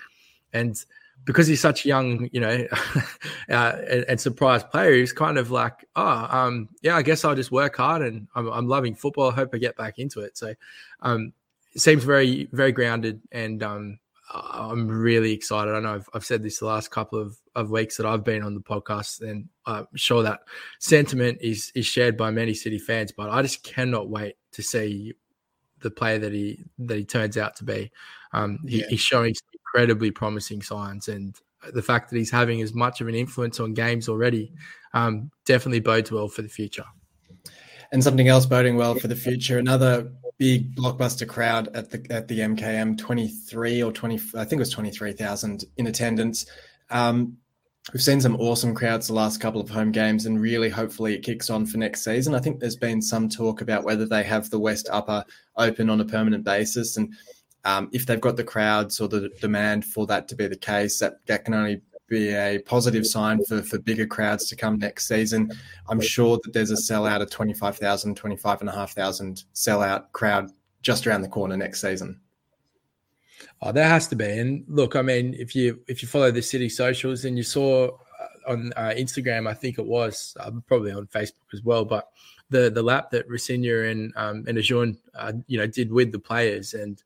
And 0.53 0.77
because 1.25 1.47
he's 1.47 1.61
such 1.61 1.85
a 1.85 1.89
young, 1.89 2.29
you 2.33 2.41
know, 2.41 2.67
uh, 3.51 3.77
and, 3.89 4.05
and, 4.09 4.21
surprise 4.21 4.65
player, 4.65 4.95
he's 4.95 5.13
kind 5.13 5.39
of 5.39 5.51
like, 5.51 5.87
oh, 5.97 6.27
um, 6.31 6.69
yeah, 6.83 6.97
I 6.97 7.03
guess 7.03 7.25
I'll 7.25 7.35
just 7.35 7.53
work 7.53 7.77
hard 7.77 8.03
and 8.03 8.27
I'm, 8.35 8.49
I'm 8.49 8.69
loving 8.69 8.95
football. 8.95 9.31
I 9.31 9.35
hope 9.35 9.51
I 9.55 9.59
get 9.59 9.77
back 9.77 9.99
into 9.99 10.21
it. 10.21 10.37
So, 10.37 10.55
um, 11.03 11.33
it 11.75 11.81
seems 11.81 12.05
very, 12.05 12.49
very 12.53 12.73
grounded 12.73 13.21
and, 13.33 13.63
um, 13.63 13.99
I'm 14.33 14.87
really 14.87 15.33
excited. 15.33 15.75
I 15.75 15.81
know 15.81 15.95
I've, 15.95 16.09
I've, 16.15 16.25
said 16.25 16.43
this 16.43 16.61
the 16.61 16.67
last 16.67 16.91
couple 16.91 17.19
of, 17.19 17.37
of 17.57 17.71
weeks 17.71 17.97
that 17.97 18.07
I've 18.07 18.23
been 18.23 18.43
on 18.43 18.55
the 18.55 18.61
podcast, 18.61 19.23
and 19.23 19.49
I'm 19.67 19.89
sure 19.97 20.23
that 20.23 20.41
sentiment 20.79 21.39
is 21.41 21.73
is 21.75 21.87
shared 21.87 22.17
by 22.17 22.31
many 22.31 22.55
City 22.55 22.79
fans. 22.79 23.11
But 23.11 23.31
I 23.31 23.43
just 23.43 23.65
cannot 23.65 24.09
wait 24.09 24.37
to 24.53 24.63
see 24.63 25.15
the 25.81 25.91
player 25.91 26.19
that 26.19 26.33
he 26.33 26.65
that 26.79 26.97
he 26.97 27.05
turns 27.05 27.37
out 27.37 27.57
to 27.57 27.65
be. 27.65 27.91
Um, 28.33 28.61
he, 28.69 28.81
yeah. 28.81 28.87
He's 28.89 29.01
showing 29.01 29.35
incredibly 29.75 30.11
promising 30.11 30.63
signs, 30.63 31.09
and 31.09 31.37
the 31.73 31.83
fact 31.83 32.11
that 32.11 32.17
he's 32.17 32.31
having 32.31 32.63
as 32.63 32.75
much 32.75 33.01
of 33.01 33.09
an 33.09 33.15
influence 33.15 33.61
on 33.61 33.75
games 33.75 34.09
already 34.09 34.53
um, 34.95 35.31
definitely 35.45 35.81
bodes 35.81 36.11
well 36.11 36.29
for 36.29 36.43
the 36.43 36.49
future. 36.49 36.85
And 37.93 38.03
something 38.03 38.29
else 38.29 38.47
boding 38.47 38.77
well 38.77 38.95
for 38.95 39.09
the 39.09 39.17
future, 39.17 39.59
another 39.59 40.13
big 40.39 40.75
blockbuster 40.77 41.27
crowd 41.27 41.69
at 41.75 41.91
the 41.91 42.07
at 42.11 42.29
the 42.29 42.39
MKM, 42.41 42.97
twenty 42.97 43.29
three 43.29 43.83
or 43.83 43.93
twenty, 43.93 44.17
I 44.35 44.45
think 44.45 44.55
it 44.55 44.59
was 44.61 44.71
twenty 44.71 44.91
three 44.91 45.13
thousand 45.13 45.65
in 45.77 45.89
attendance. 45.89 46.47
Um, 46.91 47.37
we've 47.93 48.03
seen 48.03 48.21
some 48.21 48.37
awesome 48.37 48.75
crowds 48.75 49.09
the 49.09 49.15
last 49.15 49.41
couple 49.41 49.61
of 49.61 49.69
home 49.69 49.91
games, 49.91 50.27
and 50.27 50.41
really, 50.41 50.69
hopefully, 50.69 51.15
it 51.15 51.25
kicks 51.25 51.51
on 51.51 51.67
for 51.67 51.79
next 51.79 52.05
season. 52.05 52.35
I 52.35 52.39
think 52.39 52.61
there's 52.61 52.77
been 52.77 53.03
some 53.03 53.29
talk 53.29 53.61
about 53.61 53.85
whether 53.85 54.07
they 54.07 54.23
have 54.23 54.51
the 54.51 54.61
West 54.61 54.89
Upper 54.93 55.25
open 55.57 55.91
on 55.91 56.01
a 56.01 56.05
permanent 56.05 56.45
basis, 56.45 56.97
and 56.97 57.13
um, 57.65 57.89
if 57.93 58.07
they've 58.07 58.21
got 58.21 58.37
the 58.37 58.45
crowds 58.45 59.01
or 59.01 59.09
the 59.09 59.29
demand 59.41 59.85
for 59.85 60.07
that 60.07 60.29
to 60.29 60.37
be 60.37 60.47
the 60.47 60.57
case, 60.57 60.99
that, 60.99 61.25
that 61.27 61.45
can 61.45 61.55
only 61.55 61.83
be 62.09 62.35
a 62.35 62.59
positive 62.59 63.07
sign 63.07 63.43
for, 63.45 63.63
for 63.63 63.79
bigger 63.79 64.07
crowds 64.07 64.49
to 64.49 64.57
come 64.57 64.79
next 64.79 65.07
season. 65.07 65.51
I'm 65.89 66.01
sure 66.01 66.39
that 66.43 66.53
there's 66.53 66.73
a 66.73 66.75
sellout 66.75 67.23
of 67.23 67.31
25,000, 67.31 68.17
25,500 68.17 69.43
sellout 69.55 70.13
crowd 70.13 70.51
just 70.83 71.07
around 71.07 71.23
the 71.23 71.29
corner 71.29 71.57
next 71.57 71.81
season. 71.81 72.21
Oh, 73.63 73.73
there 73.73 73.89
has 73.89 74.09
to 74.09 74.17
be. 74.17 74.25
And 74.25 74.65
look, 74.69 74.97
I 74.97 75.03
mean, 75.03 75.35
if 75.39 75.55
you 75.55 75.81
if 75.87 76.03
you 76.03 76.09
follow 76.09 76.31
the 76.31 76.43
city 76.43 76.69
socials 76.69 77.25
and 77.25 77.37
you 77.37 77.43
saw 77.43 77.89
uh, 77.89 78.53
on 78.53 78.73
uh, 78.77 78.95
Instagram, 78.97 79.49
I 79.49 79.55
think 79.55 79.79
it 79.79 79.87
was 79.87 80.37
uh, 80.41 80.51
probably 80.67 80.93
on 80.93 81.07
Facebook 81.07 81.53
as 81.53 81.63
well, 81.63 81.85
but 81.85 82.09
the 82.49 82.71
the 82.71 82.83
lap 82.83 83.11
that 83.11 83.29
Rosenior 83.29 83.85
and 83.85 84.13
um, 84.17 84.45
and 84.47 84.59
Acun, 84.59 84.99
uh, 85.15 85.33
you 85.47 85.59
know, 85.59 85.67
did 85.67 85.93
with 85.93 86.13
the 86.13 86.19
players 86.19 86.75
and 86.75 87.03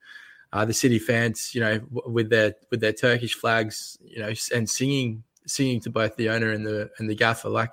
uh, 0.55 0.65
the 0.65 0.73
city 0.73 1.01
fans, 1.01 1.53
you 1.53 1.61
know, 1.61 1.81
with 1.91 2.31
their 2.31 2.55
with 2.71 2.81
their 2.81 2.93
Turkish 2.93 3.35
flags, 3.35 3.99
you 4.05 4.21
know, 4.21 4.33
and 4.55 4.71
singing 4.71 5.25
singing 5.47 5.81
to 5.81 5.91
both 5.91 6.17
the 6.17 6.31
owner 6.31 6.51
and 6.53 6.65
the 6.65 6.89
and 6.99 7.11
the 7.11 7.15
gaffer. 7.15 7.49
Like 7.49 7.73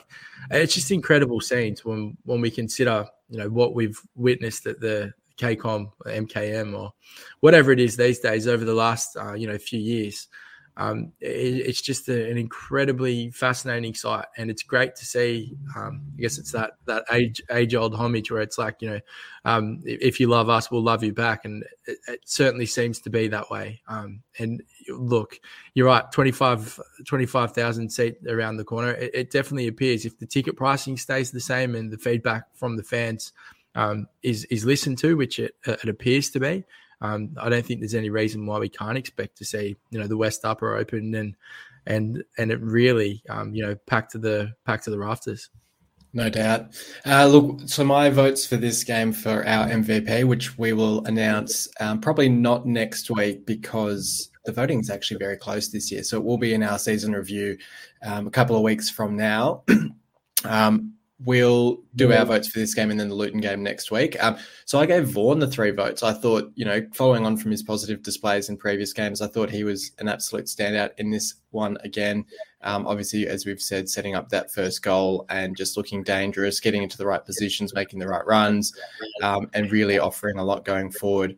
it's 0.49 0.73
just 0.73 0.89
incredible 0.89 1.39
scenes 1.39 1.85
when 1.85 2.17
when 2.23 2.41
we 2.41 2.49
consider, 2.49 3.07
you 3.29 3.37
know, 3.37 3.49
what 3.49 3.75
we've 3.75 4.01
witnessed 4.15 4.65
at 4.65 4.79
the 4.79 5.13
KCOM, 5.37 5.91
MKM, 6.07 6.77
or 6.77 6.91
whatever 7.41 7.71
it 7.71 7.79
is 7.79 7.95
these 7.95 8.19
days 8.19 8.47
over 8.47 8.65
the 8.65 8.73
last 8.73 9.15
uh, 9.15 9.33
you 9.33 9.45
know 9.45 9.59
few 9.59 9.79
years 9.79 10.27
um, 10.77 11.11
it, 11.19 11.27
it's 11.67 11.81
just 11.81 12.07
a, 12.07 12.29
an 12.29 12.37
incredibly 12.37 13.29
fascinating 13.31 13.93
sight, 13.93 14.25
and 14.37 14.49
it's 14.49 14.63
great 14.63 14.95
to 14.95 15.05
see. 15.05 15.55
Um, 15.75 16.01
I 16.17 16.21
guess 16.21 16.37
it's 16.37 16.51
that 16.53 16.73
that 16.85 17.03
age 17.11 17.41
age 17.51 17.75
old 17.75 17.93
homage 17.93 18.31
where 18.31 18.41
it's 18.41 18.57
like 18.57 18.81
you 18.81 18.89
know, 18.91 18.99
um, 19.45 19.81
if 19.85 20.19
you 20.19 20.27
love 20.27 20.49
us, 20.49 20.71
we'll 20.71 20.83
love 20.83 21.03
you 21.03 21.13
back, 21.13 21.45
and 21.45 21.63
it, 21.85 21.97
it 22.07 22.21
certainly 22.25 22.65
seems 22.65 22.99
to 23.01 23.09
be 23.09 23.27
that 23.27 23.49
way. 23.49 23.81
Um, 23.87 24.21
and 24.39 24.63
look, 24.89 25.39
you're 25.73 25.87
right, 25.87 26.09
25 26.11 26.79
25,000 27.05 27.89
seat 27.89 28.15
around 28.27 28.57
the 28.57 28.63
corner. 28.63 28.91
It, 28.91 29.11
it, 29.13 29.31
definitely 29.31 29.67
appears 29.67 30.05
if 30.05 30.17
the 30.19 30.25
ticket 30.25 30.55
pricing 30.55 30.97
stays 30.97 31.31
the 31.31 31.39
same 31.39 31.75
and 31.75 31.91
the 31.91 31.97
feedback 31.97 32.43
from 32.55 32.77
the 32.77 32.83
fans 32.83 33.33
um, 33.75 34.07
is 34.23 34.45
is 34.45 34.65
listened 34.65 34.97
to, 34.99 35.17
which 35.17 35.37
it, 35.37 35.55
it 35.65 35.89
appears 35.89 36.29
to 36.31 36.39
be 36.39 36.63
um, 37.01 37.35
I 37.37 37.49
don't 37.49 37.65
think 37.65 37.79
there's 37.79 37.95
any 37.95 38.09
reason 38.09 38.45
why 38.45 38.59
we 38.59 38.69
can't 38.69 38.97
expect 38.97 39.37
to 39.37 39.45
see 39.45 39.75
you 39.89 39.99
know 39.99 40.07
the 40.07 40.17
West 40.17 40.45
Upper 40.45 40.75
open 40.75 41.15
and 41.15 41.35
and 41.85 42.23
and 42.37 42.51
it 42.51 42.61
really 42.61 43.23
um, 43.29 43.53
you 43.53 43.65
know 43.65 43.75
packed 43.87 44.11
to 44.11 44.19
the 44.19 44.53
packed 44.65 44.85
to 44.85 44.91
the 44.91 44.99
rafters. 44.99 45.49
No 46.13 46.29
doubt. 46.29 46.77
Uh, 47.05 47.25
look, 47.25 47.61
so 47.67 47.85
my 47.85 48.09
votes 48.09 48.45
for 48.45 48.57
this 48.57 48.83
game 48.83 49.13
for 49.13 49.47
our 49.47 49.67
MVP, 49.67 50.25
which 50.25 50.57
we 50.57 50.73
will 50.73 51.05
announce 51.05 51.69
um, 51.79 52.01
probably 52.01 52.27
not 52.27 52.65
next 52.65 53.09
week 53.09 53.45
because 53.45 54.29
the 54.43 54.51
voting 54.51 54.81
is 54.81 54.89
actually 54.89 55.17
very 55.17 55.37
close 55.37 55.69
this 55.69 55.89
year. 55.89 56.03
So 56.03 56.17
it 56.17 56.25
will 56.25 56.37
be 56.37 56.53
in 56.53 56.63
our 56.63 56.79
season 56.79 57.13
review 57.13 57.57
um, 58.03 58.27
a 58.27 58.31
couple 58.31 58.57
of 58.57 58.61
weeks 58.61 58.89
from 58.89 59.15
now. 59.15 59.63
um, 60.43 60.95
we'll 61.23 61.79
do 61.95 62.11
our 62.11 62.25
votes 62.25 62.47
for 62.47 62.59
this 62.59 62.73
game 62.73 62.89
and 62.89 62.99
then 62.99 63.09
the 63.09 63.15
Luton 63.15 63.41
game 63.41 63.61
next 63.61 63.91
week. 63.91 64.21
Um, 64.23 64.37
so 64.65 64.79
I 64.79 64.85
gave 64.85 65.07
Vaughan 65.07 65.39
the 65.39 65.47
three 65.47 65.71
votes. 65.71 66.03
I 66.03 66.13
thought, 66.13 66.51
you 66.55 66.65
know, 66.65 66.85
following 66.93 67.25
on 67.25 67.37
from 67.37 67.51
his 67.51 67.63
positive 67.63 68.01
displays 68.01 68.49
in 68.49 68.57
previous 68.57 68.93
games, 68.93 69.21
I 69.21 69.27
thought 69.27 69.49
he 69.49 69.63
was 69.63 69.91
an 69.99 70.07
absolute 70.07 70.45
standout 70.45 70.91
in 70.97 71.11
this 71.11 71.35
one 71.51 71.77
again. 71.83 72.25
Um, 72.61 72.87
obviously, 72.87 73.27
as 73.27 73.45
we've 73.45 73.61
said, 73.61 73.89
setting 73.89 74.15
up 74.15 74.29
that 74.29 74.51
first 74.51 74.81
goal 74.81 75.25
and 75.29 75.55
just 75.55 75.77
looking 75.77 76.03
dangerous, 76.03 76.59
getting 76.59 76.83
into 76.83 76.97
the 76.97 77.05
right 77.05 77.23
positions, 77.23 77.73
making 77.73 77.99
the 77.99 78.07
right 78.07 78.25
runs, 78.25 78.73
um, 79.21 79.49
and 79.53 79.71
really 79.71 79.99
offering 79.99 80.37
a 80.37 80.43
lot 80.43 80.65
going 80.65 80.91
forward. 80.91 81.35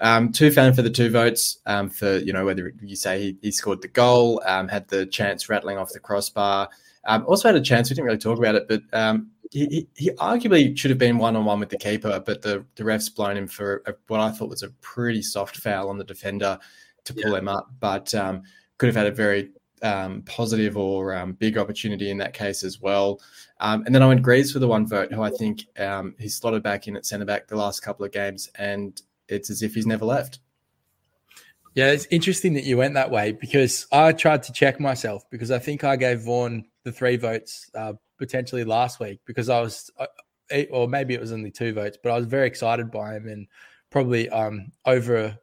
Um, 0.00 0.30
Tufan 0.30 0.74
for 0.76 0.82
the 0.82 0.90
two 0.90 1.10
votes 1.10 1.58
um, 1.64 1.88
for 1.88 2.18
you 2.18 2.32
know 2.32 2.44
whether 2.44 2.72
you 2.82 2.96
say 2.96 3.18
he, 3.22 3.36
he 3.40 3.50
scored 3.50 3.80
the 3.80 3.88
goal, 3.88 4.42
um, 4.44 4.68
had 4.68 4.86
the 4.88 5.06
chance 5.06 5.48
rattling 5.48 5.78
off 5.78 5.92
the 5.92 6.00
crossbar, 6.00 6.68
um, 7.06 7.24
also 7.26 7.48
had 7.48 7.56
a 7.56 7.60
chance. 7.60 7.88
We 7.88 7.94
didn't 7.94 8.06
really 8.06 8.18
talk 8.18 8.38
about 8.38 8.54
it, 8.54 8.68
but 8.68 8.82
um, 8.92 9.30
he, 9.50 9.88
he 9.94 10.10
arguably 10.12 10.76
should 10.76 10.90
have 10.90 10.98
been 10.98 11.18
one 11.18 11.36
on 11.36 11.44
one 11.44 11.60
with 11.60 11.70
the 11.70 11.78
keeper, 11.78 12.22
but 12.24 12.42
the, 12.42 12.64
the 12.74 12.84
ref's 12.84 13.08
blown 13.08 13.36
him 13.36 13.46
for 13.46 13.82
a, 13.86 13.94
what 14.08 14.20
I 14.20 14.30
thought 14.30 14.48
was 14.48 14.62
a 14.62 14.70
pretty 14.80 15.22
soft 15.22 15.56
foul 15.56 15.88
on 15.88 15.98
the 15.98 16.04
defender 16.04 16.58
to 17.04 17.14
pull 17.14 17.32
yeah. 17.32 17.38
him 17.38 17.48
up, 17.48 17.70
but 17.80 18.14
um, 18.14 18.42
could 18.78 18.86
have 18.86 18.96
had 18.96 19.06
a 19.06 19.12
very 19.12 19.50
um, 19.82 20.22
positive 20.22 20.76
or 20.76 21.14
um, 21.14 21.32
big 21.34 21.58
opportunity 21.58 22.10
in 22.10 22.18
that 22.18 22.34
case 22.34 22.64
as 22.64 22.80
well. 22.80 23.20
Um, 23.60 23.84
and 23.86 23.94
then 23.94 24.02
I 24.02 24.08
went 24.08 24.22
Greaves 24.22 24.52
for 24.52 24.58
the 24.58 24.68
one 24.68 24.86
vote, 24.86 25.12
who 25.12 25.22
I 25.22 25.30
think 25.30 25.66
um, 25.78 26.14
he's 26.18 26.36
slotted 26.36 26.62
back 26.62 26.88
in 26.88 26.96
at 26.96 27.06
centre 27.06 27.24
back 27.24 27.46
the 27.46 27.56
last 27.56 27.80
couple 27.80 28.04
of 28.04 28.12
games, 28.12 28.50
and 28.56 29.00
it's 29.28 29.50
as 29.50 29.62
if 29.62 29.74
he's 29.74 29.86
never 29.86 30.04
left. 30.04 30.40
Yeah, 31.76 31.90
it's 31.90 32.06
interesting 32.10 32.54
that 32.54 32.64
you 32.64 32.78
went 32.78 32.94
that 32.94 33.10
way 33.10 33.32
because 33.32 33.86
I 33.92 34.12
tried 34.12 34.42
to 34.44 34.52
check 34.52 34.80
myself 34.80 35.24
because 35.30 35.50
I 35.50 35.58
think 35.58 35.84
I 35.84 35.96
gave 35.96 36.22
Vaughan 36.22 36.64
the 36.84 36.90
three 36.90 37.16
votes 37.16 37.70
uh, 37.74 37.92
potentially 38.18 38.64
last 38.64 38.98
week 38.98 39.20
because 39.26 39.50
I 39.50 39.60
was 39.60 39.90
I, 40.50 40.68
or 40.70 40.88
maybe 40.88 41.12
it 41.12 41.20
was 41.20 41.32
only 41.32 41.50
two 41.50 41.74
votes, 41.74 41.98
but 42.02 42.12
I 42.12 42.16
was 42.16 42.24
very 42.24 42.46
excited 42.46 42.90
by 42.90 43.14
him 43.14 43.28
and 43.28 43.46
probably 43.90 44.30
um, 44.30 44.72
over 44.86 45.36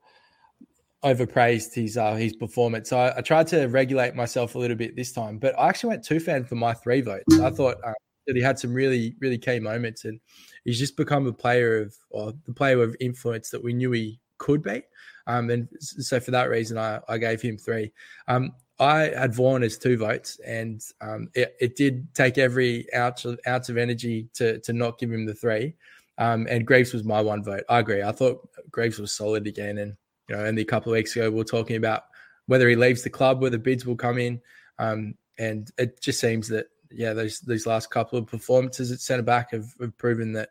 overpraised 1.04 1.75
his 1.75 1.98
uh, 1.98 2.16
his 2.16 2.36
performance. 2.36 2.90
So 2.90 2.98
I, 2.98 3.20
I, 3.20 3.22
tried 3.22 3.46
to 3.48 3.68
regulate 3.68 4.16
myself 4.16 4.56
a 4.56 4.60
little 4.60 4.78
bit 4.78 4.96
this 4.96 5.12
time, 5.12 5.38
but 5.38 5.54
I 5.60 5.70
actually 5.70 5.90
went 5.90 6.04
Tufan 6.04 6.48
for 6.48 6.56
my 6.56 6.74
three 6.74 7.02
votes. 7.02 7.40
I 7.42 7.52
thought 7.52 7.78
uh, 7.86 7.94
that 8.25 8.36
he 8.36 8.42
had 8.42 8.58
some 8.58 8.74
really 8.74 9.16
really 9.20 9.38
key 9.38 9.60
moments, 9.60 10.06
and 10.06 10.20
he's 10.66 10.80
just 10.80 10.98
become 10.98 11.28
a 11.28 11.34
player 11.34 11.80
of 11.80 11.94
or 12.10 12.34
the 12.48 12.54
player 12.54 12.82
of 12.82 12.96
influence 13.00 13.52
that 13.52 13.63
we 13.63 13.74
knew 13.74 13.92
he 13.92 14.20
could 14.40 14.63
be. 14.63 14.82
Um, 15.27 15.50
and 15.50 15.68
so 15.80 16.20
for 16.20 16.32
that 16.32 16.50
reason, 16.50 16.77
I, 16.77 17.00
I 17.08 17.18
gave 17.18 17.42
him 17.42 17.58
three. 17.58 17.92
Um, 18.27 18.53
I 18.80 19.12
had 19.15 19.34
Vaughan 19.34 19.63
as 19.63 19.77
two 19.77 19.98
votes, 19.98 20.39
and 20.46 20.82
um, 21.00 21.30
it, 21.36 21.56
it, 21.62 21.75
did 21.75 22.13
take 22.13 22.38
every 22.38 22.92
ounce 22.94 23.24
of, 23.24 23.39
ounce 23.48 23.70
of 23.70 23.77
energy 23.77 24.27
to 24.34 24.60
to 24.60 24.74
not 24.74 24.98
give 24.98 25.12
him 25.12 25.25
the 25.25 25.36
three. 25.36 25.75
Um, 26.18 26.48
and 26.50 26.68
Greaves 26.68 26.94
was 26.94 27.03
my 27.03 27.22
one 27.22 27.44
vote. 27.44 27.63
I 27.70 27.80
agree. 27.80 28.03
I 28.03 28.12
thought 28.12 28.50
Greaves 28.72 29.00
was 29.00 29.13
solid 29.13 29.48
again, 29.48 29.77
and 29.77 29.96
you 30.27 30.36
know, 30.36 30.44
only 30.44 30.63
a 30.63 30.65
couple 30.65 30.92
of 30.92 30.96
weeks 30.96 31.15
ago 31.15 31.30
we 31.30 31.38
were 31.38 31.44
talking 31.44 31.75
about 31.75 32.03
whether 32.48 32.68
he 32.68 32.75
leaves 32.75 33.03
the 33.03 33.10
club, 33.10 33.42
whether 33.42 33.58
bids 33.58 33.86
will 33.86 33.96
come 33.96 34.18
in, 34.18 34.42
um, 34.80 35.13
and 35.38 35.72
it 35.77 36.01
just 36.01 36.20
seems 36.20 36.48
that 36.50 36.68
yeah, 36.92 37.13
those 37.13 37.39
these 37.42 37.68
last 37.68 37.89
couple 37.89 38.20
of 38.20 38.27
performances 38.27 38.92
at 38.92 39.00
centre 39.00 39.24
back 39.24 39.51
have, 39.51 39.74
have 39.80 39.98
proven 39.98 40.34
that 40.34 40.50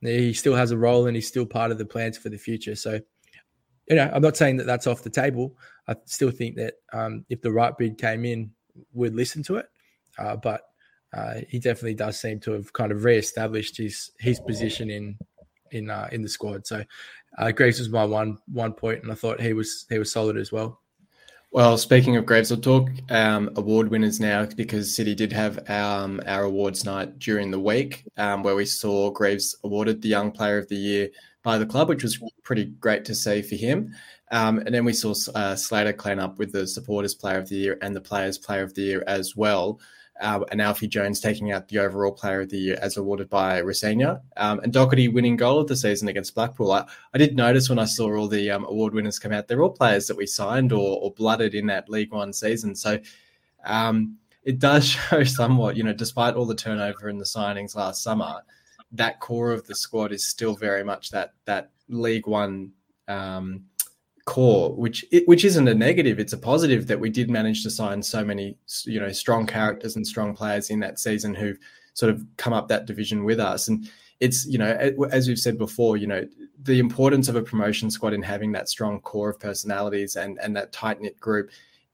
he 0.00 0.32
still 0.32 0.54
has 0.54 0.70
a 0.70 0.78
role 0.78 1.06
and 1.06 1.16
he's 1.16 1.28
still 1.28 1.46
part 1.46 1.70
of 1.70 1.78
the 1.78 1.86
plans 1.86 2.18
for 2.18 2.28
the 2.28 2.38
future. 2.38 2.74
So, 2.74 3.00
you 3.88 3.96
know, 3.96 4.10
I'm 4.12 4.22
not 4.22 4.36
saying 4.36 4.56
that 4.58 4.66
that's 4.66 4.86
off 4.86 5.02
the 5.02 5.10
table. 5.10 5.56
I 5.88 5.96
still 6.06 6.30
think 6.30 6.56
that 6.56 6.74
um, 6.92 7.24
if 7.28 7.42
the 7.42 7.52
right 7.52 7.76
bid 7.76 7.98
came 7.98 8.24
in, 8.24 8.50
we'd 8.92 9.14
listen 9.14 9.42
to 9.44 9.56
it. 9.56 9.66
Uh, 10.18 10.36
but 10.36 10.62
uh, 11.12 11.40
he 11.48 11.58
definitely 11.58 11.94
does 11.94 12.18
seem 12.18 12.40
to 12.40 12.52
have 12.52 12.72
kind 12.72 12.92
of 12.92 13.04
re-established 13.04 13.76
his 13.76 14.10
his 14.18 14.40
position 14.40 14.90
in 14.90 15.18
in 15.70 15.90
uh, 15.90 16.08
in 16.12 16.22
the 16.22 16.28
squad. 16.28 16.66
So 16.66 16.82
uh, 17.38 17.52
Greaves 17.52 17.78
was 17.78 17.90
my 17.90 18.04
one 18.04 18.38
one 18.52 18.72
point, 18.72 19.02
and 19.02 19.12
I 19.12 19.14
thought 19.14 19.40
he 19.40 19.52
was 19.52 19.86
he 19.88 19.98
was 19.98 20.10
solid 20.10 20.36
as 20.36 20.50
well. 20.50 20.80
Well, 21.52 21.78
speaking 21.78 22.16
of 22.16 22.26
Greaves, 22.26 22.50
I'll 22.50 22.58
talk 22.58 22.90
um, 23.10 23.48
award 23.54 23.88
winners 23.88 24.18
now 24.18 24.44
because 24.44 24.92
City 24.92 25.14
did 25.14 25.32
have 25.32 25.70
um, 25.70 26.20
our 26.26 26.42
awards 26.42 26.84
night 26.84 27.20
during 27.20 27.52
the 27.52 27.60
week 27.60 28.04
um, 28.16 28.42
where 28.42 28.56
we 28.56 28.64
saw 28.64 29.10
Greaves 29.10 29.56
awarded 29.62 30.02
the 30.02 30.08
Young 30.08 30.32
Player 30.32 30.58
of 30.58 30.66
the 30.66 30.74
Year 30.74 31.10
by 31.44 31.58
the 31.58 31.66
club, 31.66 31.88
which 31.88 32.02
was 32.02 32.18
pretty 32.42 32.64
great 32.64 33.04
to 33.04 33.14
see 33.14 33.42
for 33.42 33.54
him. 33.54 33.94
Um, 34.32 34.58
and 34.58 34.74
then 34.74 34.84
we 34.84 34.92
saw 34.92 35.14
uh, 35.36 35.54
Slater 35.54 35.92
clean 35.92 36.18
up 36.18 36.38
with 36.38 36.50
the 36.50 36.66
Supporters 36.66 37.14
Player 37.14 37.38
of 37.38 37.48
the 37.48 37.56
Year 37.56 37.78
and 37.82 37.94
the 37.94 38.00
Players 38.00 38.38
Player 38.38 38.62
of 38.64 38.74
the 38.74 38.82
Year 38.82 39.04
as 39.06 39.36
well 39.36 39.78
uh, 40.20 40.40
and 40.50 40.62
Alfie 40.62 40.86
Jones 40.86 41.20
taking 41.20 41.50
out 41.50 41.68
the 41.68 41.78
overall 41.78 42.12
player 42.12 42.40
of 42.42 42.50
the 42.50 42.58
year 42.58 42.78
as 42.80 42.96
awarded 42.96 43.28
by 43.28 43.60
Rosenior, 43.60 44.20
um, 44.36 44.60
and 44.60 44.72
Docherty 44.72 45.12
winning 45.12 45.36
goal 45.36 45.58
of 45.58 45.66
the 45.66 45.76
season 45.76 46.08
against 46.08 46.34
Blackpool. 46.34 46.70
I, 46.72 46.86
I 47.12 47.18
did 47.18 47.36
notice 47.36 47.68
when 47.68 47.80
I 47.80 47.84
saw 47.84 48.14
all 48.14 48.28
the 48.28 48.50
um, 48.50 48.64
award 48.64 48.94
winners 48.94 49.18
come 49.18 49.32
out, 49.32 49.48
they're 49.48 49.62
all 49.62 49.70
players 49.70 50.06
that 50.06 50.16
we 50.16 50.26
signed 50.26 50.72
or, 50.72 51.00
or 51.00 51.12
blooded 51.12 51.54
in 51.54 51.66
that 51.66 51.88
League 51.88 52.12
One 52.12 52.32
season. 52.32 52.76
So 52.76 52.98
um, 53.64 54.16
it 54.44 54.60
does 54.60 54.86
show 54.88 55.24
somewhat, 55.24 55.76
you 55.76 55.82
know, 55.82 55.92
despite 55.92 56.34
all 56.34 56.46
the 56.46 56.54
turnover 56.54 57.08
in 57.08 57.18
the 57.18 57.24
signings 57.24 57.74
last 57.74 58.02
summer, 58.02 58.42
that 58.94 59.20
core 59.20 59.52
of 59.52 59.66
the 59.66 59.74
squad 59.74 60.12
is 60.12 60.28
still 60.28 60.54
very 60.54 60.84
much 60.84 61.10
that 61.10 61.34
that 61.44 61.70
League 61.88 62.26
One 62.26 62.72
um, 63.08 63.64
core, 64.24 64.74
which 64.74 65.04
which 65.26 65.44
isn't 65.44 65.68
a 65.68 65.74
negative. 65.74 66.18
It's 66.18 66.32
a 66.32 66.38
positive 66.38 66.86
that 66.86 67.00
we 67.00 67.10
did 67.10 67.28
manage 67.28 67.62
to 67.64 67.70
sign 67.70 68.02
so 68.02 68.24
many, 68.24 68.56
you 68.84 69.00
know, 69.00 69.12
strong 69.12 69.46
characters 69.46 69.96
and 69.96 70.06
strong 70.06 70.34
players 70.34 70.70
in 70.70 70.80
that 70.80 70.98
season 70.98 71.34
who've 71.34 71.58
sort 71.94 72.10
of 72.10 72.24
come 72.36 72.52
up 72.52 72.68
that 72.68 72.86
division 72.86 73.24
with 73.24 73.40
us. 73.40 73.68
And 73.68 73.88
it's 74.20 74.46
you 74.46 74.58
know, 74.58 74.72
as 75.10 75.28
we've 75.28 75.38
said 75.38 75.58
before, 75.58 75.96
you 75.96 76.06
know, 76.06 76.26
the 76.62 76.78
importance 76.78 77.28
of 77.28 77.36
a 77.36 77.42
promotion 77.42 77.90
squad 77.90 78.14
in 78.14 78.22
having 78.22 78.52
that 78.52 78.68
strong 78.68 79.00
core 79.00 79.30
of 79.30 79.40
personalities 79.40 80.16
and 80.16 80.38
and 80.40 80.56
that 80.56 80.72
tight 80.72 81.00
knit 81.00 81.18
group 81.20 81.50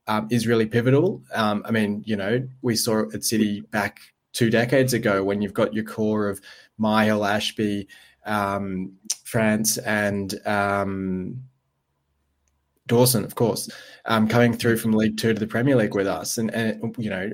um, 0.07 0.27
is 0.31 0.47
really 0.47 0.65
pivotal. 0.65 1.21
Um, 1.33 1.63
I 1.65 1.71
mean, 1.71 2.03
you 2.05 2.15
know, 2.15 2.47
we 2.61 2.75
saw 2.75 3.05
at 3.13 3.23
City 3.23 3.61
back 3.61 3.99
two 4.33 4.49
decades 4.49 4.93
ago 4.93 5.23
when 5.23 5.41
you've 5.41 5.53
got 5.53 5.73
your 5.73 5.83
core 5.83 6.29
of 6.29 6.41
Myhill, 6.79 7.27
Ashbee, 7.27 7.87
um, 8.25 8.93
France, 9.23 9.77
and 9.77 10.35
um, 10.47 11.43
Dawson, 12.87 13.23
of 13.23 13.35
course, 13.35 13.69
um, 14.05 14.27
coming 14.27 14.53
through 14.53 14.77
from 14.77 14.93
League 14.93 15.17
Two 15.17 15.33
to 15.33 15.39
the 15.39 15.47
Premier 15.47 15.75
League 15.75 15.95
with 15.95 16.07
us, 16.07 16.37
and, 16.37 16.53
and 16.53 16.95
you 16.97 17.09
know 17.09 17.31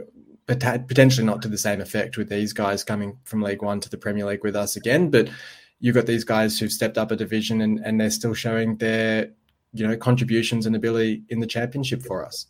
potentially 0.48 1.26
not 1.26 1.42
to 1.42 1.50
the 1.50 1.58
same 1.58 1.82
effect 1.82 2.18
with 2.18 2.30
these 2.30 2.54
guys 2.54 2.84
coming 2.84 3.18
from 3.26 3.42
League 3.42 3.62
One 3.62 3.82
to 3.82 3.90
the 3.90 3.98
Premier 3.98 4.26
League 4.26 4.44
with 4.44 4.56
us 4.56 4.78
again, 4.78 5.10
but 5.10 5.30
you've 5.80 5.96
got 5.96 6.06
these 6.06 6.24
guys 6.24 6.58
who've 6.58 6.72
stepped 6.72 6.98
up 6.98 7.12
a 7.12 7.16
division 7.16 7.62
and, 7.62 7.80
and 7.84 8.00
they're 8.00 8.10
still 8.10 8.34
showing 8.34 8.78
their 8.78 9.30
you 9.74 9.86
know 9.86 9.98
contributions 9.98 10.66
and 10.66 10.76
ability 10.76 11.24
in 11.30 11.40
the 11.40 11.48
championship 11.48 12.02
for 12.02 12.26
us. 12.26 12.48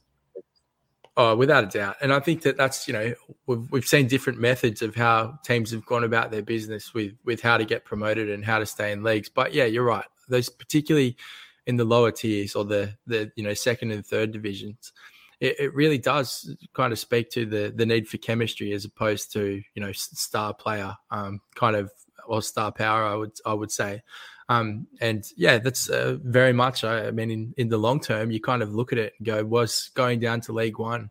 Oh, 1.20 1.36
without 1.36 1.64
a 1.64 1.68
doubt, 1.68 1.96
and 2.00 2.14
I 2.14 2.20
think 2.20 2.44
that 2.44 2.58
that's 2.58 2.88
you 2.88 2.94
know 2.94 3.12
we've 3.48 3.72
we've 3.72 3.86
seen 3.88 4.06
different 4.06 4.40
methods 4.40 4.84
of 4.84 4.94
how 4.96 5.40
teams 5.44 5.72
have 5.72 5.84
gone 5.84 6.04
about 6.04 6.30
their 6.30 6.44
business 6.44 6.94
with 6.94 7.14
with 7.26 7.42
how 7.42 7.58
to 7.58 7.66
get 7.66 7.86
promoted 7.86 8.30
and 8.30 8.46
how 8.46 8.60
to 8.60 8.68
stay 8.68 8.92
in 8.92 9.02
leagues. 9.02 9.28
But 9.28 9.52
yeah, 9.52 9.66
you're 9.66 9.84
right. 9.84 10.06
Those 10.30 10.48
particularly 10.48 11.18
in 11.66 11.76
the 11.76 11.86
lower 11.86 12.12
tiers 12.12 12.56
or 12.56 12.66
the 12.66 12.94
the 13.08 13.32
you 13.36 13.44
know 13.44 13.56
second 13.56 13.90
and 13.92 14.06
third 14.06 14.32
divisions, 14.32 14.94
it, 15.40 15.60
it 15.60 15.74
really 15.74 15.98
does 15.98 16.56
kind 16.76 16.94
of 16.94 17.00
speak 17.00 17.32
to 17.32 17.48
the 17.48 17.74
the 17.76 17.86
need 17.88 18.08
for 18.08 18.18
chemistry 18.18 18.72
as 18.74 18.86
opposed 18.86 19.34
to 19.34 19.60
you 19.74 19.82
know 19.82 19.92
star 19.94 20.54
player 20.54 20.96
um, 21.10 21.42
kind 21.56 21.76
of 21.76 21.92
or 22.28 22.44
star 22.44 22.72
power. 22.72 23.04
I 23.04 23.16
would 23.16 23.32
I 23.44 23.54
would 23.56 23.72
say. 23.72 24.04
Um, 24.50 24.88
and 25.02 25.26
yeah, 25.36 25.58
that's 25.58 25.90
uh, 25.90 26.18
very 26.24 26.54
much. 26.54 26.84
I 26.84 27.12
mean, 27.12 27.32
in, 27.32 27.54
in 27.58 27.70
the 27.70 27.78
long 27.78 28.00
term, 28.00 28.32
you 28.32 28.40
kind 28.40 28.62
of 28.62 28.74
look 28.74 28.94
at 28.94 28.98
it 28.98 29.14
and 29.18 29.26
go, 29.26 29.44
was 29.44 29.90
going 29.94 30.20
down 30.20 30.42
to 30.42 30.54
League 30.54 30.80
One 30.80 31.10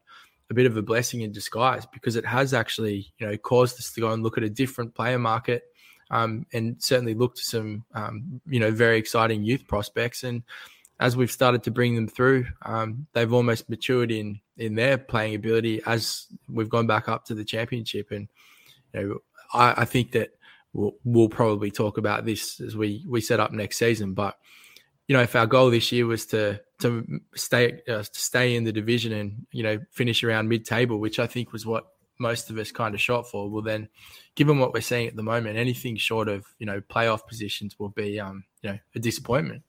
a 0.50 0.54
bit 0.54 0.66
of 0.66 0.76
a 0.76 0.82
blessing 0.82 1.22
in 1.22 1.32
disguise 1.32 1.86
because 1.86 2.16
it 2.16 2.24
has 2.24 2.54
actually, 2.54 3.12
you 3.18 3.26
know, 3.26 3.36
caused 3.36 3.78
us 3.78 3.92
to 3.92 4.00
go 4.00 4.12
and 4.12 4.22
look 4.22 4.38
at 4.38 4.44
a 4.44 4.50
different 4.50 4.94
player 4.94 5.18
market 5.18 5.64
um, 6.10 6.46
and 6.52 6.76
certainly 6.82 7.14
look 7.14 7.34
to 7.34 7.42
some, 7.42 7.84
um, 7.94 8.40
you 8.46 8.60
know, 8.60 8.70
very 8.70 8.98
exciting 8.98 9.42
youth 9.42 9.66
prospects. 9.66 10.22
And 10.22 10.42
as 11.00 11.16
we've 11.16 11.32
started 11.32 11.62
to 11.64 11.70
bring 11.70 11.94
them 11.94 12.06
through, 12.06 12.46
um, 12.62 13.06
they've 13.12 13.32
almost 13.32 13.68
matured 13.68 14.10
in 14.10 14.40
in 14.56 14.74
their 14.74 14.96
playing 14.96 15.34
ability 15.34 15.82
as 15.84 16.26
we've 16.48 16.70
gone 16.70 16.86
back 16.86 17.08
up 17.08 17.24
to 17.26 17.34
the 17.34 17.44
championship. 17.44 18.10
And 18.10 18.28
you 18.94 19.00
know, 19.00 19.18
I, 19.52 19.82
I 19.82 19.84
think 19.84 20.12
that 20.12 20.30
we'll, 20.76 20.92
we'll 21.04 21.28
probably 21.28 21.70
talk 21.70 21.98
about 21.98 22.24
this 22.24 22.60
as 22.60 22.76
we 22.76 23.04
we 23.08 23.20
set 23.20 23.40
up 23.40 23.52
next 23.52 23.78
season. 23.78 24.14
But 24.14 24.36
you 25.08 25.16
know, 25.16 25.22
if 25.22 25.34
our 25.34 25.46
goal 25.46 25.70
this 25.70 25.90
year 25.90 26.06
was 26.06 26.26
to 26.26 26.60
to 26.80 27.20
stay 27.34 27.80
uh, 27.88 28.02
to 28.02 28.08
stay 28.12 28.54
in 28.54 28.64
the 28.64 28.72
division 28.72 29.12
and 29.12 29.46
you 29.50 29.62
know 29.62 29.78
finish 29.90 30.22
around 30.22 30.48
mid 30.48 30.64
table, 30.64 30.98
which 30.98 31.18
I 31.18 31.26
think 31.26 31.52
was 31.52 31.64
what 31.64 31.86
most 32.18 32.50
of 32.50 32.58
us 32.58 32.72
kind 32.72 32.94
of 32.94 33.00
shot 33.00 33.28
for. 33.28 33.50
Well, 33.50 33.62
then, 33.62 33.88
given 34.34 34.58
what 34.58 34.72
we're 34.72 34.80
seeing 34.80 35.06
at 35.06 35.16
the 35.16 35.22
moment, 35.22 35.56
anything 35.56 35.96
short 35.96 36.28
of 36.28 36.44
you 36.58 36.66
know 36.66 36.80
playoff 36.80 37.26
positions 37.26 37.78
will 37.78 37.90
be 37.90 38.20
um, 38.20 38.44
you 38.62 38.70
know 38.70 38.78
a 38.94 38.98
disappointment. 38.98 39.62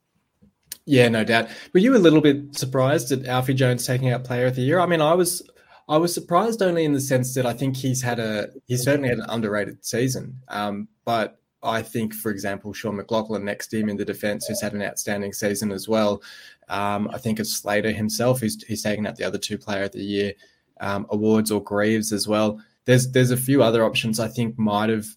Yeah, 0.85 1.09
no 1.09 1.23
doubt. 1.23 1.49
Were 1.73 1.81
you 1.81 1.95
a 1.95 1.99
little 1.99 2.21
bit 2.21 2.55
surprised 2.55 3.11
at 3.11 3.25
Alfie 3.25 3.53
Jones 3.53 3.85
taking 3.85 4.09
out 4.09 4.23
Player 4.23 4.45
of 4.45 4.55
the 4.55 4.61
Year? 4.61 4.79
I 4.79 4.85
mean, 4.85 5.01
I 5.01 5.13
was. 5.13 5.47
I 5.89 5.97
was 5.97 6.13
surprised 6.13 6.61
only 6.61 6.83
in 6.83 6.93
the 6.93 6.99
sense 6.99 7.33
that 7.35 7.45
I 7.45 7.53
think 7.53 7.77
he's 7.77 8.01
had 8.01 8.19
a 8.19 8.49
he's 8.65 8.83
certainly 8.83 9.09
had 9.09 9.19
an 9.19 9.29
underrated 9.29 9.85
season. 9.85 10.41
Um, 10.49 10.87
but 11.05 11.39
I 11.63 11.81
think, 11.81 12.13
for 12.13 12.29
example, 12.29 12.73
Sean 12.73 12.97
McLoughlin 12.97 13.43
next 13.43 13.67
to 13.67 13.79
him 13.79 13.89
in 13.89 13.97
the 13.97 14.05
defence, 14.05 14.45
who's 14.45 14.61
had 14.61 14.73
an 14.73 14.83
outstanding 14.83 15.33
season 15.33 15.71
as 15.71 15.87
well. 15.87 16.21
Um, 16.69 17.09
I 17.13 17.17
think 17.17 17.39
it's 17.39 17.53
Slater 17.53 17.91
himself 17.91 18.41
who's 18.41 18.61
he's 18.63 18.83
taken 18.83 19.07
out 19.07 19.15
the 19.15 19.23
other 19.23 19.37
two 19.37 19.57
Player 19.57 19.83
of 19.83 19.93
the 19.93 20.03
Year 20.03 20.33
um, 20.79 21.07
awards 21.09 21.51
or 21.51 21.63
Greaves 21.63 22.11
as 22.11 22.27
well. 22.27 22.61
There's 22.85 23.11
there's 23.11 23.31
a 23.31 23.37
few 23.37 23.63
other 23.63 23.83
options 23.83 24.19
I 24.19 24.27
think 24.27 24.57
might 24.57 24.89
have, 24.89 25.07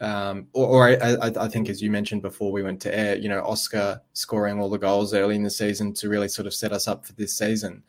um, 0.00 0.48
or, 0.52 0.66
or 0.66 0.88
I, 0.88 1.30
I, 1.36 1.48
think 1.48 1.68
as 1.68 1.82
you 1.82 1.90
mentioned 1.90 2.22
before 2.22 2.52
we 2.52 2.62
went 2.62 2.80
to 2.82 2.96
air, 2.96 3.16
you 3.16 3.28
know, 3.28 3.42
Oscar 3.44 4.00
scoring 4.14 4.60
all 4.60 4.70
the 4.70 4.78
goals 4.78 5.12
early 5.14 5.36
in 5.36 5.42
the 5.42 5.50
season 5.50 5.92
to 5.94 6.08
really 6.08 6.28
sort 6.28 6.46
of 6.46 6.54
set 6.54 6.72
us 6.72 6.88
up 6.88 7.04
for 7.04 7.12
this 7.14 7.36
season. 7.36 7.82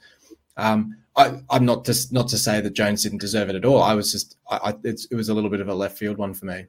Um, 0.57 0.97
I, 1.15 1.39
am 1.51 1.65
not 1.65 1.85
just 1.85 2.11
not 2.11 2.27
to 2.29 2.37
say 2.37 2.59
that 2.61 2.73
Jones 2.73 3.03
didn't 3.03 3.21
deserve 3.21 3.49
it 3.49 3.55
at 3.55 3.65
all. 3.65 3.81
I 3.81 3.93
was 3.93 4.11
just 4.11 4.37
I, 4.49 4.73
it 4.83 5.05
was 5.11 5.29
a 5.29 5.33
little 5.33 5.49
bit 5.49 5.61
of 5.61 5.67
a 5.67 5.73
left 5.73 5.97
field 5.97 6.17
one 6.17 6.33
for 6.33 6.45
me. 6.45 6.65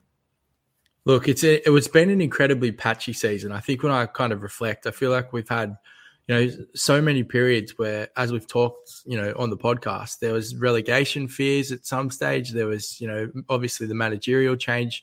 Look, 1.07 1.29
it's 1.29 1.45
a, 1.45 1.67
it 1.67 1.71
was 1.71 1.87
been 1.87 2.11
an 2.11 2.21
incredibly 2.21 2.73
patchy 2.73 3.12
season. 3.12 3.53
I 3.53 3.61
think 3.61 3.83
when 3.83 3.93
I 3.93 4.07
kind 4.07 4.33
of 4.33 4.43
reflect, 4.43 4.87
I 4.87 4.91
feel 4.91 5.11
like 5.11 5.33
we've 5.33 5.49
had 5.49 5.76
you 6.26 6.35
know, 6.35 6.50
so 6.75 7.03
many 7.03 7.23
periods 7.23 7.76
where, 7.76 8.09
as 8.17 8.33
we've 8.33 8.47
talked, 8.47 8.91
you 9.05 9.21
know, 9.21 9.35
on 9.37 9.50
the 9.50 9.57
podcast, 9.57 10.21
there 10.21 10.33
was 10.33 10.57
relegation 10.57 11.29
fears 11.29 11.71
at 11.71 11.85
some 11.85 12.11
stage. 12.11 12.50
There 12.50 12.67
was, 12.67 12.99
you 13.00 13.07
know, 13.07 13.31
obviously 13.50 13.87
the 13.87 13.95
managerial 13.95 14.57
change. 14.57 15.03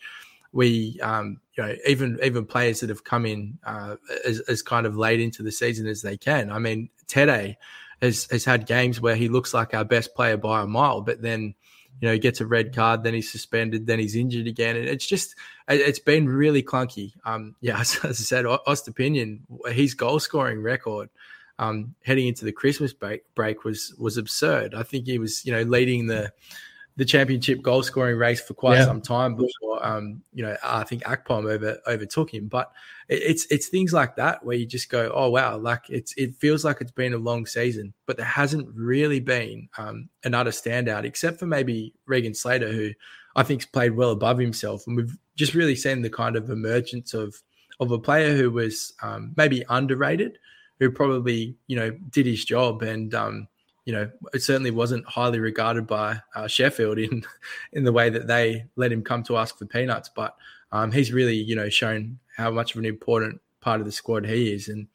We, 0.52 1.00
um, 1.02 1.40
you 1.56 1.64
know, 1.64 1.76
even 1.88 2.20
even 2.24 2.46
players 2.46 2.80
that 2.80 2.90
have 2.90 3.04
come 3.04 3.26
in 3.26 3.60
uh, 3.64 3.98
as, 4.26 4.40
as 4.42 4.62
kind 4.64 4.88
of 4.88 4.98
late 4.98 5.20
into 5.20 5.44
the 5.44 5.52
season 5.52 5.86
as 5.86 6.02
they 6.02 6.18
can. 6.18 6.52
I 6.52 6.58
mean, 6.58 6.90
Tetteh 7.08 7.56
has 8.01 8.27
has 8.31 8.46
had 8.46 8.65
games 8.65 9.00
where 9.00 9.15
he 9.15 9.29
looks 9.29 9.53
like 9.53 9.74
our 9.74 9.86
best 9.86 10.15
player 10.15 10.38
by 10.38 10.62
a 10.62 10.67
mile, 10.67 11.01
but 11.01 11.22
then 11.22 11.55
you 12.00 12.08
know, 12.08 12.13
he 12.13 12.20
gets 12.20 12.41
a 12.41 12.46
red 12.46 12.74
card, 12.74 13.03
then 13.03 13.13
he's 13.13 13.31
suspended, 13.31 13.86
then 13.86 14.00
he's 14.00 14.15
injured 14.15 14.48
again. 14.48 14.75
And 14.75 14.88
it's 14.88 15.05
just, 15.05 15.36
it's 15.67 16.00
been 16.00 16.27
really 16.27 16.63
clunky. 16.63 17.13
Um, 17.25 17.55
yeah, 17.62 17.79
as, 17.81 17.98
as 18.03 18.20
I 18.20 18.24
said, 18.24 18.46
Estupiñán, 18.46 19.41
his 19.72 19.93
goal 19.93 20.20
scoring 20.20 20.62
record 20.62 21.10
um, 21.60 21.93
heading 22.03 22.27
into 22.27 22.43
the 22.43 22.51
Christmas 22.51 22.91
break, 22.91 23.22
break 23.36 23.63
was 23.63 23.93
was 24.00 24.17
absurd. 24.17 24.74
I 24.74 24.81
think 24.81 25.05
he 25.05 25.20
was, 25.20 25.46
you 25.46 25.51
know, 25.51 25.62
leading 25.62 26.08
the 26.08 26.34
the 27.01 27.05
championship 27.05 27.63
goal 27.63 27.81
scoring 27.81 28.15
race 28.15 28.39
for 28.39 28.53
quite 28.53 28.77
yeah. 28.77 28.86
some 28.86 29.01
time 29.01 29.34
before, 29.34 29.84
um, 29.84 30.22
you 30.34 30.43
know, 30.43 30.55
I 30.63 30.84
think 30.84 31.01
Akpom 31.01 31.51
over 31.51 31.79
overtook 31.88 32.31
him. 32.31 32.48
But 32.48 32.72
it, 33.10 33.24
it's 33.24 33.48
it's 33.48 33.70
things 33.70 33.91
like 33.91 34.15
that 34.17 34.46
where 34.46 34.55
you 34.55 34.67
just 34.67 34.88
go, 34.88 35.12
oh 35.15 35.31
wow, 35.31 35.58
like 35.58 35.89
it's 35.89 36.13
it 36.15 36.36
feels 36.36 36.63
like 36.63 36.77
it's 36.79 36.91
been 36.91 37.15
a 37.15 37.17
long 37.17 37.48
season, 37.48 37.91
but 38.05 38.17
there 38.17 38.25
hasn't 38.27 38.70
really 38.75 39.20
been 39.20 39.67
um, 39.79 40.10
another 40.25 40.51
standout 40.51 41.03
except 41.03 41.39
for 41.39 41.48
maybe 41.48 41.91
Regan 42.05 42.36
Slater, 42.36 42.72
who 42.72 42.91
I 43.36 43.41
think's 43.41 43.65
played 43.65 43.96
well 43.96 44.12
above 44.12 44.38
himself, 44.38 44.86
and 44.86 44.96
we've 44.96 45.17
just 45.36 45.55
really 45.55 45.75
seen 45.75 46.03
the 46.03 46.10
kind 46.12 46.36
of 46.36 46.51
emergence 46.51 47.15
of 47.15 47.41
of 47.79 47.89
a 47.89 47.98
player 47.98 48.36
who 48.36 48.51
was 48.51 48.93
um, 49.01 49.34
maybe 49.38 49.65
underrated, 49.70 50.38
who 50.77 50.91
probably 50.91 51.55
you 51.65 51.77
know 51.77 51.89
did 52.12 52.27
his 52.27 52.46
job 52.46 52.84
and 52.84 53.15
um, 53.15 53.48
you 53.86 53.94
know 53.94 54.10
it 54.34 54.42
certainly 54.42 54.72
wasn't 54.72 55.06
highly 55.06 55.40
regarded 55.40 55.88
by 55.88 56.20
uh, 56.36 56.48
Sheffield 56.48 57.00
in 57.00 57.24
in 57.74 57.84
the 57.84 57.92
way 57.92 58.10
that 58.10 58.28
they 58.28 58.66
let 58.76 58.92
him 58.92 59.04
come 59.04 59.24
to 59.24 59.38
ask 59.38 59.58
for 59.58 59.66
peanuts. 59.66 60.10
But 60.16 60.36
um, 60.72 60.92
he's 60.92 61.12
really 61.12 61.36
you 61.36 61.56
know 61.56 61.70
shown 61.70 62.20
how 62.36 62.52
much 62.52 62.74
of 62.74 62.80
an 62.80 62.86
important 62.86 63.42
part 63.60 63.80
of 63.80 63.86
the 63.86 63.92
squad 63.92 64.26
he 64.26 64.54
is, 64.54 64.70
and 64.70 64.88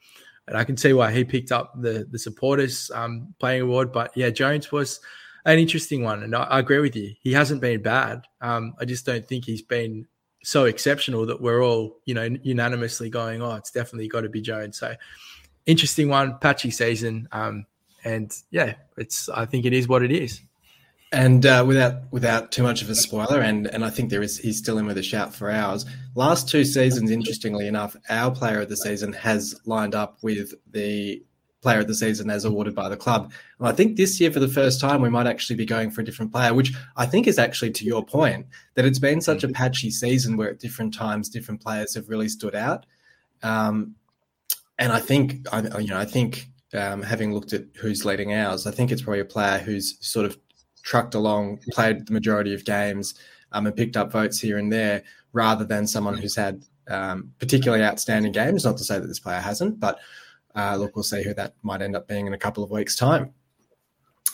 and 0.47 0.57
I 0.57 0.65
can 0.65 0.77
see 0.77 0.93
why 0.93 1.13
he 1.13 1.25
picked 1.25 1.53
up 1.53 1.73
the 1.81 2.07
the 2.11 2.19
supporters 2.19 2.91
um, 2.95 3.35
playing 3.39 3.63
award. 3.63 3.93
But 3.93 4.13
yeah, 4.17 4.31
Jones 4.31 4.71
was 4.71 5.01
an 5.45 5.59
interesting 5.59 6.03
one, 6.03 6.23
and 6.23 6.35
I, 6.35 6.45
I 6.45 6.59
agree 6.61 6.81
with 6.81 6.97
you. 6.97 7.15
He 7.21 7.33
hasn't 7.33 7.61
been 7.61 7.83
bad. 7.83 8.23
Um, 8.41 8.75
I 8.81 8.85
just 8.85 9.07
don't 9.07 9.27
think 9.27 9.45
he's 9.45 9.63
been 9.63 10.07
so 10.43 10.67
exceptional 10.67 11.27
that 11.27 11.41
we're 11.41 11.65
all 11.65 11.99
you 12.05 12.15
know 12.15 12.29
unanimously 12.43 13.11
going, 13.11 13.43
oh, 13.43 13.57
it's 13.57 13.73
definitely 13.73 14.09
got 14.09 14.21
to 14.21 14.29
be 14.29 14.41
Jones. 14.41 14.79
So 14.79 14.95
interesting 15.67 16.09
one, 16.09 16.39
patchy 16.39 16.71
season. 16.71 17.29
Um, 17.33 17.67
and 18.07 18.33
yeah, 18.51 18.75
it's 18.97 19.29
I 19.29 19.47
think 19.47 19.67
it 19.67 19.73
is 19.73 19.89
what 19.89 20.03
it 20.03 20.13
is. 20.13 20.41
And 21.13 21.45
uh, 21.45 21.65
without 21.67 22.13
without 22.13 22.53
too 22.53 22.63
much 22.63 22.81
of 22.83 22.89
a 22.89 22.95
spoiler, 22.95 23.41
and 23.41 23.67
and 23.67 23.85
I 23.85 23.91
think 23.91 24.11
there 24.11 24.23
is 24.23 24.39
he's 24.39 24.59
still 24.59 24.79
in 24.79 24.87
with 24.87 24.97
a 24.97 25.03
shout 25.03 25.35
for 25.35 25.51
ours. 25.51 25.85
Last 26.15 26.49
two 26.49 26.65
seasons, 26.65 27.11
interestingly 27.11 27.67
enough, 27.67 27.97
our 28.09 28.31
player 28.31 28.61
of 28.61 28.69
the 28.69 28.77
season 28.77 29.13
has 29.13 29.61
lined 29.67 29.95
up 29.95 30.19
with 30.23 30.55
the 30.71 31.23
player 31.63 31.81
of 31.81 31.89
the 31.89 31.95
season 31.95 32.31
as 32.31 32.45
awarded 32.45 32.77
by 32.77 32.89
the 32.89 32.97
club. 32.97 33.33
And 33.59 33.67
I 33.67 33.73
think 33.73 33.97
this 33.97 34.21
year, 34.21 34.31
for 34.31 34.39
the 34.39 34.47
first 34.49 34.81
time, 34.81 35.03
we 35.03 35.09
might 35.09 35.27
actually 35.27 35.57
be 35.57 35.67
going 35.67 35.91
for 35.91 36.01
a 36.01 36.05
different 36.05 36.31
player, 36.31 36.55
which 36.55 36.73
I 36.97 37.07
think 37.07 37.27
is 37.27 37.41
actually 37.41 37.73
to 37.73 37.85
your 37.85 38.05
point 38.05 38.47
that 38.75 38.85
it's 38.85 39.01
been 39.01 39.21
such 39.21 39.43
a 39.43 39.49
patchy 39.49 39.91
season 39.91 40.37
where 40.37 40.51
at 40.51 40.61
different 40.61 40.95
times 40.95 41.29
different 41.29 41.61
players 41.61 41.95
have 41.95 42.09
really 42.09 42.29
stood 42.29 42.55
out. 42.55 42.87
Um, 43.43 43.97
and 44.79 44.93
I 44.93 45.01
think, 45.01 45.47
I, 45.53 45.79
you 45.79 45.89
know, 45.89 45.99
I 45.99 46.05
think 46.05 46.51
um, 46.77 47.03
having 47.03 47.35
looked 47.35 47.53
at 47.53 47.65
who's 47.77 48.05
leading 48.05 48.35
ours, 48.35 48.67
I 48.67 48.71
think 48.71 48.91
it's 48.91 49.03
probably 49.03 49.21
a 49.21 49.25
player 49.25 49.59
who's 49.59 49.97
sort 50.01 50.27
of 50.27 50.39
trucked 50.83 51.15
along, 51.15 51.61
played 51.71 52.07
the 52.07 52.13
majority 52.13 52.55
of 52.55 52.65
games, 52.65 53.15
um, 53.53 53.67
and 53.67 53.77
picked 53.77 53.97
up 53.97 54.13
votes 54.13 54.41
here 54.41 54.59
and 54.59 54.73
there, 54.73 55.03
rather 55.33 55.65
than 55.65 55.87
someone 55.87 56.17
who's 56.17 56.37
had 56.37 56.65
um, 56.89 57.33
particularly 57.39 57.85
outstanding 57.85 58.33
games. 58.33 58.65
Not 58.65 58.77
to 58.79 58.85
say 58.85 58.99
that 58.99 59.07
this 59.07 59.21
player 59.21 59.41
hasn't, 59.41 59.81
but 59.81 59.99
uh, 60.55 60.77
look, 60.77 60.97
we'll 60.97 61.03
see 61.03 61.23
who 61.23 61.35
that 61.35 61.55
might 61.63 61.83
end 61.83 61.97
up 61.97 62.09
being 62.09 62.27
in 62.27 62.35
a 62.35 62.39
couple 62.39 62.65
of 62.65 62.71
weeks' 62.71 62.97
time. 62.97 63.33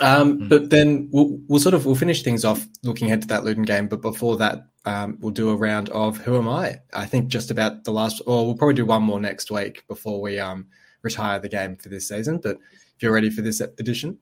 Um, 0.01 0.39
mm-hmm. 0.39 0.49
But 0.49 0.71
then 0.71 1.09
we'll, 1.11 1.39
we'll 1.49 1.61
sort 1.61 1.75
of 1.75 1.87
we'll 1.87 1.95
finish 1.95 2.23
things 2.23 2.45
off 2.45 2.67
looking 2.83 3.09
ahead 3.09 3.23
to 3.23 3.29
that 3.29 3.45
Luton 3.45 3.65
game. 3.65 3.89
But 3.89 4.01
before 4.01 4.37
that, 4.39 4.67
um, 4.85 5.19
we'll 5.21 5.33
do 5.33 5.51
a 5.51 5.57
round 5.57 5.89
of 5.91 6.17
who 6.19 6.37
am 6.37 6.49
I? 6.49 6.81
I 6.93 7.07
think 7.07 7.29
just 7.29 7.51
about 7.51 7.85
the 7.85 7.93
last, 7.93 8.23
or 8.27 8.47
we'll 8.47 8.57
probably 8.57 8.75
do 8.75 8.87
one 8.87 9.03
more 9.03 9.21
next 9.21 9.51
week 9.51 9.85
before 9.89 10.21
we 10.21 10.39
um, 10.39 10.67
retire 11.03 11.39
the 11.39 11.49
game 11.49 11.77
for 11.77 11.89
this 11.89 12.09
season. 12.09 12.39
But 12.39 12.59
if 12.97 13.03
you're 13.03 13.13
ready 13.13 13.31
for 13.31 13.43
this 13.43 13.61
edition, 13.61 14.19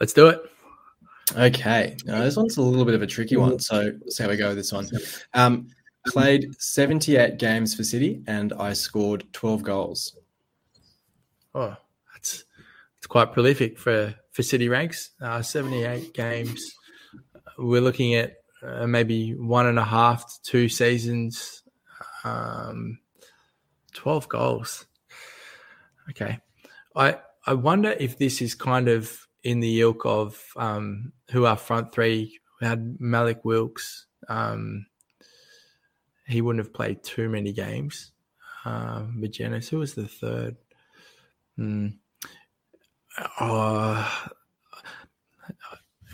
let's 0.00 0.12
do 0.12 0.28
it. 0.28 0.40
Okay, 1.36 1.96
now, 2.04 2.22
this 2.22 2.36
one's 2.36 2.56
a 2.58 2.62
little 2.62 2.84
bit 2.84 2.94
of 2.94 3.02
a 3.02 3.06
tricky 3.06 3.36
one. 3.36 3.58
So 3.58 3.92
let's 4.00 4.16
see 4.16 4.22
how 4.22 4.28
we 4.28 4.36
go 4.36 4.48
with 4.48 4.58
this 4.58 4.72
one. 4.72 4.88
Um, 5.32 5.68
played 6.06 6.54
78 6.60 7.38
games 7.38 7.74
for 7.74 7.82
City, 7.82 8.22
and 8.26 8.52
I 8.52 8.74
scored 8.74 9.24
12 9.32 9.62
goals. 9.62 10.16
Oh, 11.54 11.76
that's 12.12 12.44
it's 12.98 13.06
quite 13.06 13.32
prolific 13.32 13.78
for 13.78 14.14
for 14.32 14.42
City 14.42 14.68
ranks. 14.68 15.12
Uh, 15.20 15.40
78 15.40 16.12
games. 16.12 16.76
We're 17.58 17.80
looking 17.80 18.14
at 18.14 18.36
uh, 18.62 18.86
maybe 18.86 19.34
one 19.34 19.66
and 19.66 19.78
a 19.78 19.84
half 19.84 20.26
to 20.26 20.42
two 20.42 20.68
seasons. 20.68 21.62
Um, 22.24 22.98
12 23.92 24.28
goals. 24.28 24.86
Okay. 26.10 26.38
I 26.96 27.18
I 27.46 27.54
wonder 27.54 27.90
if 27.98 28.18
this 28.18 28.40
is 28.40 28.54
kind 28.54 28.88
of 28.88 29.26
in 29.42 29.60
the 29.60 29.80
ilk 29.80 30.06
of 30.06 30.42
um, 30.56 31.12
who 31.30 31.44
our 31.44 31.56
front 31.56 31.92
three 31.92 32.38
we 32.60 32.66
had 32.66 32.98
Malik 33.00 33.44
Wilks. 33.44 34.06
Um, 34.28 34.86
he 36.26 36.40
wouldn't 36.40 36.64
have 36.64 36.72
played 36.72 37.02
too 37.02 37.28
many 37.28 37.52
games. 37.52 38.12
Uh, 38.64 39.02
who 39.02 39.78
was 39.78 39.94
the 39.94 40.08
third? 40.08 40.56
Hmm. 41.56 41.88
Uh, 43.38 44.10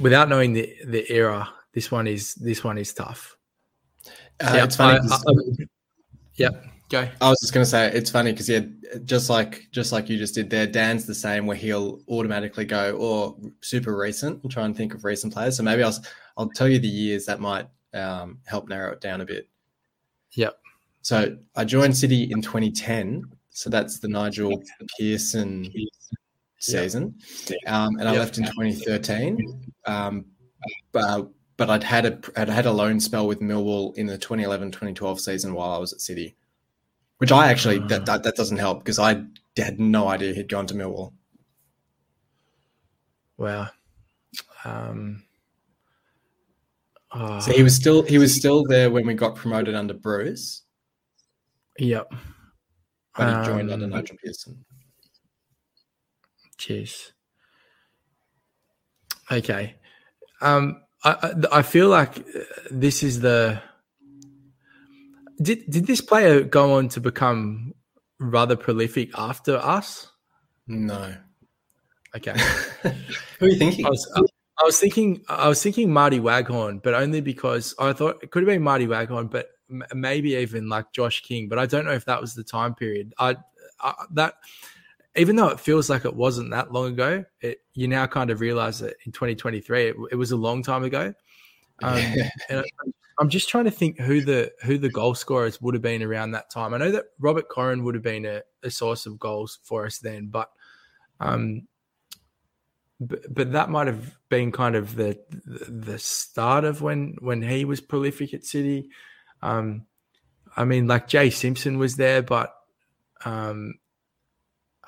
without 0.00 0.28
knowing 0.28 0.52
the 0.52 0.74
the 0.86 1.10
era, 1.12 1.48
this 1.72 1.90
one 1.90 2.06
is 2.06 2.34
this 2.34 2.64
one 2.64 2.78
is 2.78 2.92
tough. 2.92 3.36
Uh, 4.40 4.52
yeah, 4.54 4.64
it's 4.64 4.76
funny. 4.76 4.98
I, 4.98 5.14
I, 5.14 5.16
I, 5.16 5.66
yeah. 6.34 6.50
Go. 6.90 7.08
I 7.20 7.30
was 7.30 7.38
just 7.40 7.54
going 7.54 7.64
to 7.64 7.70
say 7.70 7.88
it's 7.92 8.10
funny 8.10 8.32
because 8.32 8.48
yeah, 8.48 8.62
just 9.04 9.30
like 9.30 9.68
just 9.70 9.92
like 9.92 10.08
you 10.08 10.18
just 10.18 10.34
did 10.34 10.50
there, 10.50 10.66
Dan's 10.66 11.06
the 11.06 11.14
same 11.14 11.46
where 11.46 11.56
he'll 11.56 12.00
automatically 12.08 12.64
go 12.64 12.96
or 12.96 13.36
super 13.60 13.96
recent 13.96 14.42
and 14.42 14.50
try 14.50 14.64
and 14.64 14.76
think 14.76 14.92
of 14.92 15.04
recent 15.04 15.32
players. 15.32 15.56
So 15.56 15.62
maybe 15.62 15.84
I'll 15.84 15.96
I'll 16.36 16.48
tell 16.48 16.68
you 16.68 16.80
the 16.80 16.88
years 16.88 17.26
that 17.26 17.38
might 17.38 17.68
um, 17.94 18.38
help 18.44 18.68
narrow 18.68 18.92
it 18.92 19.00
down 19.00 19.20
a 19.20 19.24
bit. 19.24 19.48
Yep. 20.34 20.58
So 21.02 21.38
I 21.54 21.64
joined 21.64 21.96
City 21.96 22.24
in 22.30 22.42
2010. 22.42 23.24
So 23.50 23.70
that's 23.70 24.00
the 24.00 24.08
Nigel 24.08 24.60
Pearson 24.98 25.72
season, 26.58 27.14
um, 27.66 27.96
and 27.98 28.08
I 28.08 28.12
left 28.12 28.38
in 28.38 28.44
2013. 28.44 29.72
Um, 29.86 30.24
but, 30.92 31.28
but 31.56 31.70
I'd 31.70 31.84
had 31.84 32.06
a 32.06 32.18
I'd 32.36 32.48
had 32.48 32.66
a 32.66 32.72
loan 32.72 32.98
spell 32.98 33.28
with 33.28 33.40
Millwall 33.40 33.96
in 33.96 34.06
the 34.06 34.18
2011-2012 34.18 35.20
season 35.20 35.54
while 35.54 35.70
I 35.70 35.78
was 35.78 35.92
at 35.92 36.00
City. 36.00 36.36
Which 37.20 37.32
I 37.32 37.50
actually 37.50 37.80
that, 37.80 38.06
that, 38.06 38.22
that 38.22 38.34
doesn't 38.34 38.56
help 38.56 38.78
because 38.78 38.98
I 38.98 39.22
had 39.58 39.78
no 39.78 40.08
idea 40.08 40.32
he'd 40.32 40.48
gone 40.48 40.66
to 40.68 40.74
Millwall. 40.74 41.12
Wow. 43.36 43.68
Um, 44.64 45.22
oh. 47.12 47.40
So 47.40 47.52
he 47.52 47.62
was 47.62 47.76
still 47.76 48.04
he 48.04 48.16
was 48.16 48.34
still 48.34 48.64
there 48.64 48.90
when 48.90 49.06
we 49.06 49.12
got 49.12 49.36
promoted 49.36 49.74
under 49.74 49.92
Bruce. 49.92 50.62
Yep. 51.78 52.10
But 53.14 53.40
he 53.40 53.46
joined 53.50 53.68
um, 53.68 53.74
under 53.74 53.86
Nigel 53.86 54.16
Pearson. 54.24 54.64
Cheers. 56.56 57.12
Okay. 59.30 59.74
Um, 60.40 60.80
I, 61.04 61.34
I 61.52 61.60
feel 61.60 61.90
like 61.90 62.24
this 62.70 63.02
is 63.02 63.20
the 63.20 63.60
did 65.40 65.70
did 65.70 65.86
this 65.86 66.00
player 66.00 66.42
go 66.42 66.74
on 66.74 66.88
to 66.90 67.00
become 67.00 67.74
rather 68.18 68.56
prolific 68.56 69.10
after 69.18 69.56
us? 69.56 70.10
No. 70.66 71.14
Okay. 72.16 72.34
Who 73.38 73.46
are 73.46 73.48
you 73.48 73.56
thinking? 73.56 73.86
I 73.86 73.90
was, 73.90 74.12
I 74.58 74.64
was, 74.64 74.78
thinking 74.78 75.22
I 75.28 75.48
was 75.48 75.62
thinking 75.62 75.92
Marty 75.92 76.20
Waghorn, 76.20 76.80
but 76.82 76.94
only 76.94 77.20
because 77.20 77.74
I 77.78 77.92
thought 77.92 78.22
it 78.22 78.30
could 78.30 78.42
have 78.42 78.48
been 78.48 78.62
Marty 78.62 78.86
Waghorn, 78.86 79.28
but 79.28 79.50
m- 79.70 79.84
maybe 79.94 80.34
even 80.34 80.68
like 80.68 80.92
Josh 80.92 81.22
King. 81.22 81.48
But 81.48 81.58
I 81.58 81.66
don't 81.66 81.84
know 81.84 81.92
if 81.92 82.04
that 82.06 82.20
was 82.20 82.34
the 82.34 82.44
time 82.44 82.74
period. 82.74 83.14
I, 83.18 83.36
I 83.80 83.94
that 84.12 84.34
even 85.16 85.36
though 85.36 85.48
it 85.48 85.60
feels 85.60 85.90
like 85.90 86.04
it 86.04 86.14
wasn't 86.14 86.50
that 86.50 86.72
long 86.72 86.92
ago, 86.92 87.24
it, 87.40 87.58
you 87.74 87.88
now 87.88 88.06
kind 88.06 88.30
of 88.30 88.40
realize 88.40 88.80
that 88.80 88.96
in 89.06 89.12
2023 89.12 89.88
it, 89.88 89.96
it 90.12 90.16
was 90.16 90.32
a 90.32 90.36
long 90.36 90.62
time 90.62 90.84
ago. 90.84 91.14
Um, 91.82 92.14
and 92.48 92.64
I'm 93.18 93.28
just 93.28 93.48
trying 93.48 93.64
to 93.64 93.70
think 93.70 93.98
who 93.98 94.22
the 94.22 94.52
who 94.62 94.78
the 94.78 94.88
goal 94.88 95.14
scorers 95.14 95.60
would 95.60 95.74
have 95.74 95.82
been 95.82 96.02
around 96.02 96.32
that 96.32 96.50
time. 96.50 96.74
I 96.74 96.78
know 96.78 96.90
that 96.90 97.06
Robert 97.18 97.48
Koren 97.48 97.84
would 97.84 97.94
have 97.94 98.04
been 98.04 98.24
a, 98.24 98.42
a 98.62 98.70
source 98.70 99.06
of 99.06 99.18
goals 99.18 99.58
for 99.62 99.86
us 99.86 99.98
then, 99.98 100.28
but 100.28 100.50
um, 101.20 101.68
but, 103.00 103.32
but 103.32 103.52
that 103.52 103.70
might 103.70 103.86
have 103.86 104.16
been 104.28 104.52
kind 104.52 104.74
of 104.74 104.94
the 104.94 105.18
the 105.46 105.98
start 105.98 106.64
of 106.64 106.82
when 106.82 107.16
when 107.20 107.42
he 107.42 107.64
was 107.64 107.80
prolific 107.80 108.34
at 108.34 108.44
City. 108.44 108.88
Um, 109.42 109.86
I 110.56 110.64
mean, 110.64 110.86
like 110.86 111.08
Jay 111.08 111.30
Simpson 111.30 111.78
was 111.78 111.96
there, 111.96 112.22
but 112.22 112.54
um, 113.24 113.74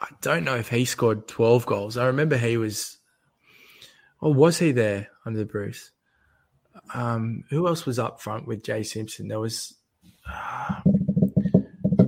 I 0.01 0.09
don't 0.21 0.45
know 0.45 0.57
if 0.57 0.69
he 0.69 0.85
scored 0.85 1.29
12 1.29 1.65
goals. 1.65 1.97
I 1.97 2.07
remember 2.07 2.37
he 2.37 2.57
was, 2.57 2.99
or 4.21 4.35
was 4.35 4.59
he 4.59 4.73
there 4.73 5.09
under 5.25 5.45
Bruce? 5.45 5.92
Um, 6.95 7.45
who 7.51 7.67
else 7.67 7.87
was 7.87 7.99
up 7.99 8.21
front 8.21 8.47
with 8.47 8.63
Jay 8.63 8.83
Simpson? 8.83 9.29
There 9.29 9.41
was. 9.41 9.75
Uh, 10.29 10.81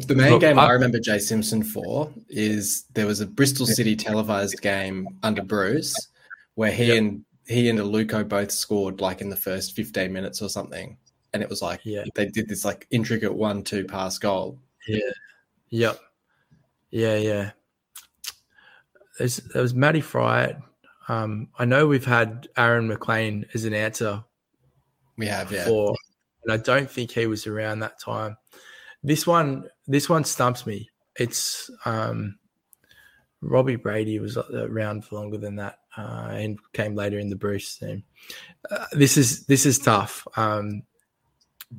the 0.06 0.14
main 0.14 0.32
Look, 0.32 0.40
game 0.40 0.58
I, 0.58 0.66
I, 0.66 0.72
remember 0.72 0.98
Jay 0.98 1.18
Simpson 1.18 1.62
for 1.62 2.12
is 2.28 2.84
there 2.94 3.06
was 3.06 3.20
a 3.20 3.26
Bristol 3.26 3.66
City 3.66 3.96
televised 3.96 4.60
game 4.60 5.08
under 5.22 5.42
Bruce 5.42 5.94
where 6.54 6.72
he 6.72 6.86
yep. 6.86 6.98
and 6.98 7.24
he 7.46 7.68
and 7.68 7.78
Aluko 7.78 8.26
both 8.26 8.50
scored 8.50 9.00
like 9.00 9.20
in 9.20 9.28
the 9.28 9.36
first 9.36 9.74
15 9.76 10.12
minutes 10.12 10.40
or 10.40 10.48
something. 10.48 10.96
And 11.32 11.42
it 11.42 11.48
was 11.48 11.62
like 11.62 11.80
yeah. 11.84 12.04
they 12.14 12.26
did 12.26 12.48
this 12.48 12.64
like 12.64 12.86
intricate 12.90 13.34
one 13.34 13.62
two 13.62 13.84
pass 13.84 14.18
goal. 14.18 14.58
Yeah. 14.86 15.10
Yep. 15.70 16.00
Yeah, 16.90 17.16
yeah. 17.16 17.50
There's, 19.18 19.36
there 19.36 19.62
was 19.62 19.74
Matty 19.74 20.00
Fryatt. 20.00 20.62
Um, 21.08 21.48
I 21.58 21.64
know 21.64 21.86
we've 21.86 22.04
had 22.04 22.48
Aaron 22.56 22.88
McLean 22.88 23.46
as 23.52 23.64
an 23.64 23.74
answer. 23.74 24.24
We 25.16 25.26
have, 25.26 25.52
yeah. 25.52 25.64
For, 25.64 25.94
and 26.44 26.52
I 26.52 26.56
don't 26.56 26.90
think 26.90 27.10
he 27.12 27.26
was 27.26 27.46
around 27.46 27.80
that 27.80 28.00
time. 28.00 28.36
This 29.02 29.26
one, 29.26 29.68
this 29.86 30.08
one 30.08 30.24
stumps 30.24 30.66
me. 30.66 30.90
It's 31.16 31.70
um, 31.84 32.38
Robbie 33.40 33.76
Brady 33.76 34.18
was 34.18 34.36
around 34.36 35.04
for 35.04 35.16
longer 35.16 35.38
than 35.38 35.56
that 35.56 35.78
uh, 35.96 36.28
and 36.32 36.58
came 36.72 36.94
later 36.94 37.18
in 37.18 37.28
the 37.28 37.36
Bruce 37.36 37.76
team. 37.76 38.04
Uh, 38.70 38.86
this 38.92 39.16
is 39.16 39.46
this 39.46 39.66
is 39.66 39.78
tough. 39.78 40.26
Um, 40.36 40.82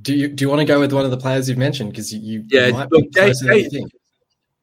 do 0.02 0.14
you 0.14 0.28
do 0.28 0.44
you 0.44 0.50
want 0.50 0.60
to 0.60 0.66
go 0.66 0.80
with 0.80 0.94
one 0.94 1.06
of 1.06 1.12
the 1.12 1.18
players 1.18 1.50
you've 1.50 1.58
mentioned 1.58 1.92
because 1.92 2.14
you, 2.14 2.20
you 2.20 2.46
yeah 2.50 2.86
look, 2.90 3.12
Jay, 3.12 3.34
Jay, 3.34 3.86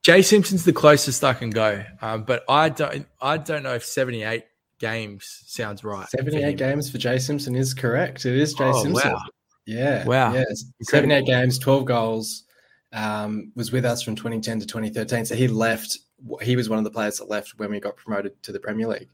Jay, 0.02 0.22
Simpson's 0.22 0.64
the 0.64 0.72
closest 0.72 1.24
I 1.24 1.34
can 1.34 1.50
go, 1.50 1.84
um, 2.00 2.24
but 2.24 2.44
I 2.48 2.68
don't 2.68 3.06
I 3.20 3.38
don't 3.38 3.62
know 3.62 3.74
if 3.74 3.84
seventy 3.84 4.22
eight 4.22 4.44
games 4.82 5.44
sounds 5.46 5.82
right. 5.82 6.06
Seventy 6.10 6.42
eight 6.42 6.58
games 6.58 6.90
for 6.90 6.98
Jay 6.98 7.18
Simpson 7.18 7.54
is 7.54 7.72
correct. 7.72 8.26
It 8.26 8.36
is 8.36 8.52
Jay 8.52 8.64
oh, 8.64 8.82
Simpson. 8.82 9.12
Wow. 9.12 9.22
Yeah. 9.64 10.04
Wow. 10.04 10.34
Yeah. 10.34 10.44
Seventy 10.82 11.14
eight 11.14 11.24
games, 11.24 11.58
twelve 11.58 11.86
goals. 11.86 12.44
Um, 12.92 13.52
was 13.56 13.72
with 13.72 13.86
us 13.86 14.02
from 14.02 14.16
2010 14.16 14.60
to 14.60 14.66
2013. 14.66 15.24
So 15.24 15.34
he 15.34 15.48
left. 15.48 15.96
He 16.42 16.56
was 16.56 16.68
one 16.68 16.76
of 16.76 16.84
the 16.84 16.90
players 16.90 17.16
that 17.16 17.30
left 17.30 17.54
when 17.56 17.70
we 17.70 17.80
got 17.80 17.96
promoted 17.96 18.42
to 18.42 18.52
the 18.52 18.60
Premier 18.60 18.86
League. 18.86 19.08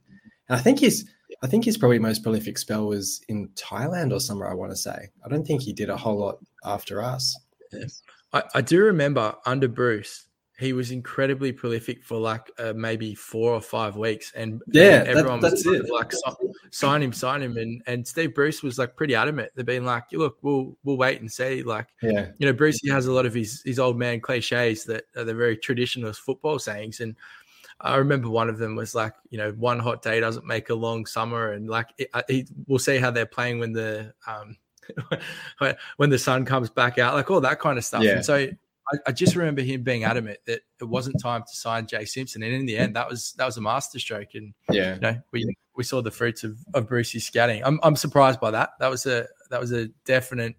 And 0.49 0.59
I 0.59 0.61
think 0.61 0.81
he's 0.81 1.09
I 1.43 1.47
think 1.47 1.65
his 1.65 1.79
probably 1.79 1.99
most 1.99 2.23
prolific 2.23 2.59
spell 2.59 2.87
was 2.89 3.21
in 3.29 3.49
Thailand 3.51 4.13
or 4.13 4.21
somewhere. 4.21 4.51
I 4.51 4.55
want 4.55 4.73
to 4.73 4.77
say. 4.77 5.11
I 5.25 5.29
don't 5.29 5.47
think 5.47 5.63
he 5.63 5.73
did 5.73 5.91
a 5.91 5.97
whole 5.97 6.19
lot 6.19 6.39
after 6.65 7.03
us. 7.03 7.39
I, 8.33 8.43
I 8.55 8.61
do 8.61 8.83
remember 8.83 9.35
under 9.47 9.69
Bruce, 9.69 10.27
he 10.59 10.73
was 10.73 10.91
incredibly 10.91 11.53
prolific 11.53 12.03
for 12.03 12.19
like 12.19 12.51
uh, 12.59 12.73
maybe 12.75 13.15
four 13.15 13.53
or 13.53 13.61
five 13.61 13.97
weeks, 13.97 14.33
and 14.35 14.61
yeah, 14.67 15.01
and 15.01 15.09
everyone 15.09 15.41
that, 15.41 15.53
was 15.53 15.65
it. 15.67 15.89
like 15.89 16.13
sign 16.71 17.03
him, 17.03 17.13
sign 17.13 17.43
him, 17.43 17.57
and 17.57 17.81
and 17.87 18.07
Steve 18.07 18.35
Bruce 18.35 18.63
was 18.63 18.77
like 18.77 18.97
pretty 18.97 19.15
adamant. 19.15 19.53
They've 19.55 19.65
been 19.65 19.85
like, 19.85 20.05
look, 20.13 20.39
we'll 20.43 20.77
we'll 20.83 20.97
wait 20.97 21.21
and 21.21 21.31
see. 21.31 21.63
Like, 21.63 21.87
yeah, 22.03 22.31
you 22.39 22.47
know, 22.47 22.53
Bruce 22.53 22.81
he 22.83 22.89
has 22.91 23.07
a 23.07 23.13
lot 23.13 23.25
of 23.25 23.35
his 23.35 23.63
his 23.65 23.79
old 23.79 23.97
man 23.97 24.21
cliches 24.21 24.85
that 24.87 25.05
are 25.17 25.25
the 25.25 25.35
very 25.35 25.57
traditional 25.57 26.13
football 26.13 26.59
sayings, 26.59 26.99
and 26.99 27.15
I 27.81 27.97
remember 27.97 28.29
one 28.29 28.49
of 28.49 28.59
them 28.59 28.75
was 28.75 28.97
like, 28.97 29.15
you 29.31 29.39
know, 29.39 29.53
one 29.53 29.79
hot 29.79 30.03
day 30.03 30.19
doesn't 30.19 30.45
make 30.45 30.71
a 30.71 30.75
long 30.75 31.07
summer, 31.07 31.53
and 31.53 31.71
like, 31.71 31.91
it, 31.99 32.11
it, 32.29 32.49
we'll 32.67 32.81
see 32.81 32.99
how 32.99 33.13
they're 33.13 33.27
playing 33.27 33.61
when 33.61 33.73
the 33.73 34.13
um, 34.27 34.57
when 35.99 36.11
the 36.11 36.19
sun 36.19 36.45
comes 36.45 36.69
back 36.69 36.99
out, 36.99 37.15
like 37.15 37.31
all 37.31 37.41
that 37.41 37.61
kind 37.61 37.79
of 37.79 37.85
stuff. 37.85 38.03
Yeah. 38.03 38.17
And 38.17 38.25
so 38.25 38.49
I, 38.93 38.97
I, 39.09 39.13
just 39.13 39.37
remember 39.37 39.63
him 39.63 39.83
being 39.83 40.05
adamant 40.05 40.39
that 40.47 40.61
it 40.81 40.85
wasn't 40.85 41.21
time 41.21 41.43
to 41.43 41.57
sign 41.57 41.87
Jay 41.87 42.05
Simpson, 42.05 42.43
and 42.43 42.53
in 42.53 42.67
the 42.67 42.77
end, 42.77 42.97
that 42.97 43.09
was 43.09 43.33
that 43.39 43.47
was 43.47 43.57
a 43.57 43.61
masterstroke. 43.61 44.35
And 44.35 44.55
yeah, 44.71 44.95
you 44.95 45.01
know, 45.01 45.17
we 45.33 45.57
we 45.77 45.85
saw 45.85 46.03
the 46.03 46.11
fruits 46.11 46.45
of, 46.45 46.59
of 46.75 46.89
Brucey's 46.89 47.27
scouting. 47.27 47.63
I'm 47.65 47.81
I'm 47.83 47.97
surprised 47.97 48.41
by 48.41 48.51
that. 48.53 48.71
That 48.81 48.91
was 48.91 49.07
a 49.07 49.27
that 49.51 49.61
was 49.61 49.73
a 49.73 49.89
definite 50.05 50.57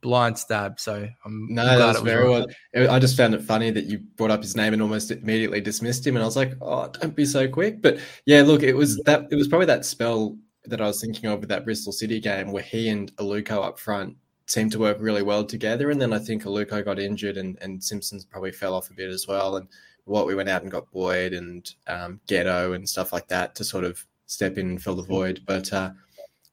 blind 0.00 0.38
stab. 0.38 0.78
So 0.80 1.08
I'm 1.24 1.46
no, 1.52 1.78
that's 1.78 2.00
very 2.00 2.28
well. 2.28 2.46
I 2.74 2.98
just 2.98 3.16
found 3.16 3.34
it 3.34 3.42
funny 3.42 3.70
that 3.70 3.86
you 3.86 3.98
brought 3.98 4.30
up 4.30 4.42
his 4.42 4.56
name 4.56 4.72
and 4.72 4.82
almost 4.82 5.10
immediately 5.10 5.60
dismissed 5.60 6.06
him, 6.06 6.16
and 6.16 6.22
I 6.22 6.26
was 6.26 6.36
like, 6.36 6.54
oh, 6.60 6.88
don't 6.88 7.14
be 7.14 7.24
so 7.24 7.48
quick. 7.48 7.82
But 7.82 7.98
yeah, 8.26 8.42
look, 8.42 8.62
it 8.62 8.74
was 8.74 8.98
mm. 8.98 9.04
that 9.04 9.26
it 9.30 9.36
was 9.36 9.48
probably 9.48 9.66
that 9.66 9.84
spell 9.84 10.36
that 10.64 10.80
I 10.80 10.86
was 10.86 11.00
thinking 11.00 11.30
of 11.30 11.40
with 11.40 11.48
that 11.48 11.64
Bristol 11.64 11.92
City 11.92 12.20
game 12.20 12.52
where 12.52 12.62
he 12.62 12.88
and 12.88 13.14
Aluko 13.16 13.64
up 13.64 13.78
front 13.78 14.16
seemed 14.48 14.72
to 14.72 14.78
work 14.78 14.98
really 15.00 15.22
well 15.22 15.44
together, 15.44 15.90
and 15.90 16.00
then 16.00 16.12
I 16.12 16.18
think 16.18 16.44
Aluko 16.44 16.84
got 16.84 16.98
injured 16.98 17.36
and 17.36 17.58
and 17.60 17.82
Simpsons 17.82 18.24
probably 18.24 18.52
fell 18.52 18.74
off 18.74 18.90
a 18.90 18.94
bit 18.94 19.10
as 19.10 19.26
well, 19.28 19.56
and 19.56 19.68
what 20.04 20.26
we 20.26 20.34
went 20.34 20.48
out 20.48 20.62
and 20.62 20.70
got 20.70 20.90
Boyd 20.90 21.34
and 21.34 21.70
um, 21.86 22.20
Gedo 22.26 22.74
and 22.74 22.88
stuff 22.88 23.12
like 23.12 23.28
that 23.28 23.54
to 23.56 23.64
sort 23.64 23.84
of 23.84 24.04
step 24.26 24.56
in 24.58 24.70
and 24.70 24.82
fill 24.82 24.94
the 24.94 25.02
void. 25.02 25.42
But 25.46 25.72
uh, 25.72 25.90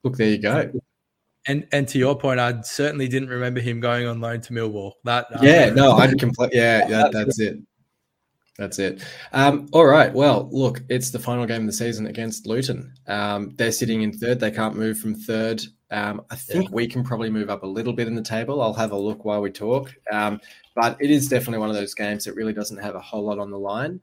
look, 0.04 0.18
there 0.18 0.30
you 0.30 0.38
go. 0.38 0.72
And 1.48 1.68
and 1.72 1.88
to 1.90 1.98
your 1.98 2.18
point, 2.18 2.40
I 2.40 2.62
certainly 2.62 3.08
didn't 3.08 3.30
remember 3.30 3.62
him 3.62 3.80
going 3.80 4.08
on 4.08 4.20
loan 4.20 4.42
to 4.42 4.54
Millwall. 4.54 4.94
That 5.04 5.28
yeah, 5.42 5.70
no, 5.70 5.94
I'd 5.94 6.20
completely 6.20 6.60
yeah, 6.60 6.88
yeah, 6.88 7.10
that's 7.12 7.40
it. 7.40 7.60
That's 8.58 8.80
it. 8.80 9.04
Um, 9.34 9.68
all 9.74 9.86
right. 9.86 10.14
Well, 10.14 10.50
look, 10.52 10.82
it's 10.90 11.12
the 11.12 11.20
final 11.20 11.46
game 11.46 11.62
of 11.62 11.68
the 11.68 11.74
season 11.74 12.08
against 12.08 12.48
Luton. 12.48 12.94
Um, 13.06 13.52
they're 13.56 13.72
sitting 13.72 14.02
in 14.02 14.14
third. 14.14 14.40
They 14.40 14.52
can't 14.52 14.78
move 14.78 14.98
from 14.98 15.14
third. 15.14 15.62
Um, 15.92 16.24
I 16.30 16.36
think 16.36 16.66
yeah. 16.66 16.76
we 16.76 16.88
can 16.88 17.04
probably 17.04 17.30
move 17.30 17.50
up 17.50 17.64
a 17.64 17.68
little 17.68 17.94
bit 17.94 18.08
in 18.08 18.16
the 18.16 18.22
table. 18.22 18.62
I'll 18.62 18.74
have 18.74 18.92
a 18.92 18.98
look 18.98 19.24
while 19.24 19.42
we 19.42 19.52
talk. 19.52 19.94
Um, 20.12 20.40
but 20.76 20.98
it 21.00 21.12
is 21.12 21.28
definitely 21.28 21.60
one 21.60 21.70
of 21.70 21.76
those 21.76 21.94
games 21.94 22.26
that 22.26 22.36
really 22.36 22.54
doesn't 22.54 22.78
have 22.78 22.96
a 22.96 23.00
whole 23.00 23.24
lot 23.24 23.40
on 23.40 23.52
the 23.52 23.60
line. 23.60 24.02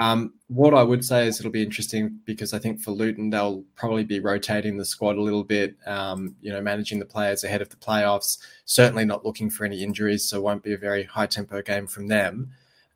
Um, 0.00 0.34
what 0.48 0.72
I 0.72 0.82
would 0.82 1.04
say 1.04 1.26
is 1.26 1.38
it'll 1.38 1.52
be 1.52 1.62
interesting 1.62 2.20
because 2.24 2.54
I 2.54 2.58
think 2.58 2.80
for 2.80 2.90
Luton 2.90 3.28
they'll 3.28 3.64
probably 3.74 4.04
be 4.04 4.18
rotating 4.18 4.76
the 4.76 4.84
squad 4.84 5.16
a 5.16 5.22
little 5.22 5.44
bit. 5.44 5.76
Um, 5.86 6.34
you 6.40 6.50
know, 6.50 6.60
managing 6.60 6.98
the 6.98 7.06
players 7.06 7.44
ahead 7.44 7.60
of 7.60 7.68
the 7.68 7.76
playoffs. 7.76 8.38
Certainly 8.64 9.04
not 9.04 9.26
looking 9.26 9.50
for 9.50 9.64
any 9.64 9.82
injuries, 9.82 10.24
so 10.24 10.40
won't 10.40 10.62
be 10.62 10.72
a 10.72 10.78
very 10.78 11.04
high 11.04 11.26
tempo 11.26 11.60
game 11.60 11.86
from 11.86 12.06
them. 12.06 12.50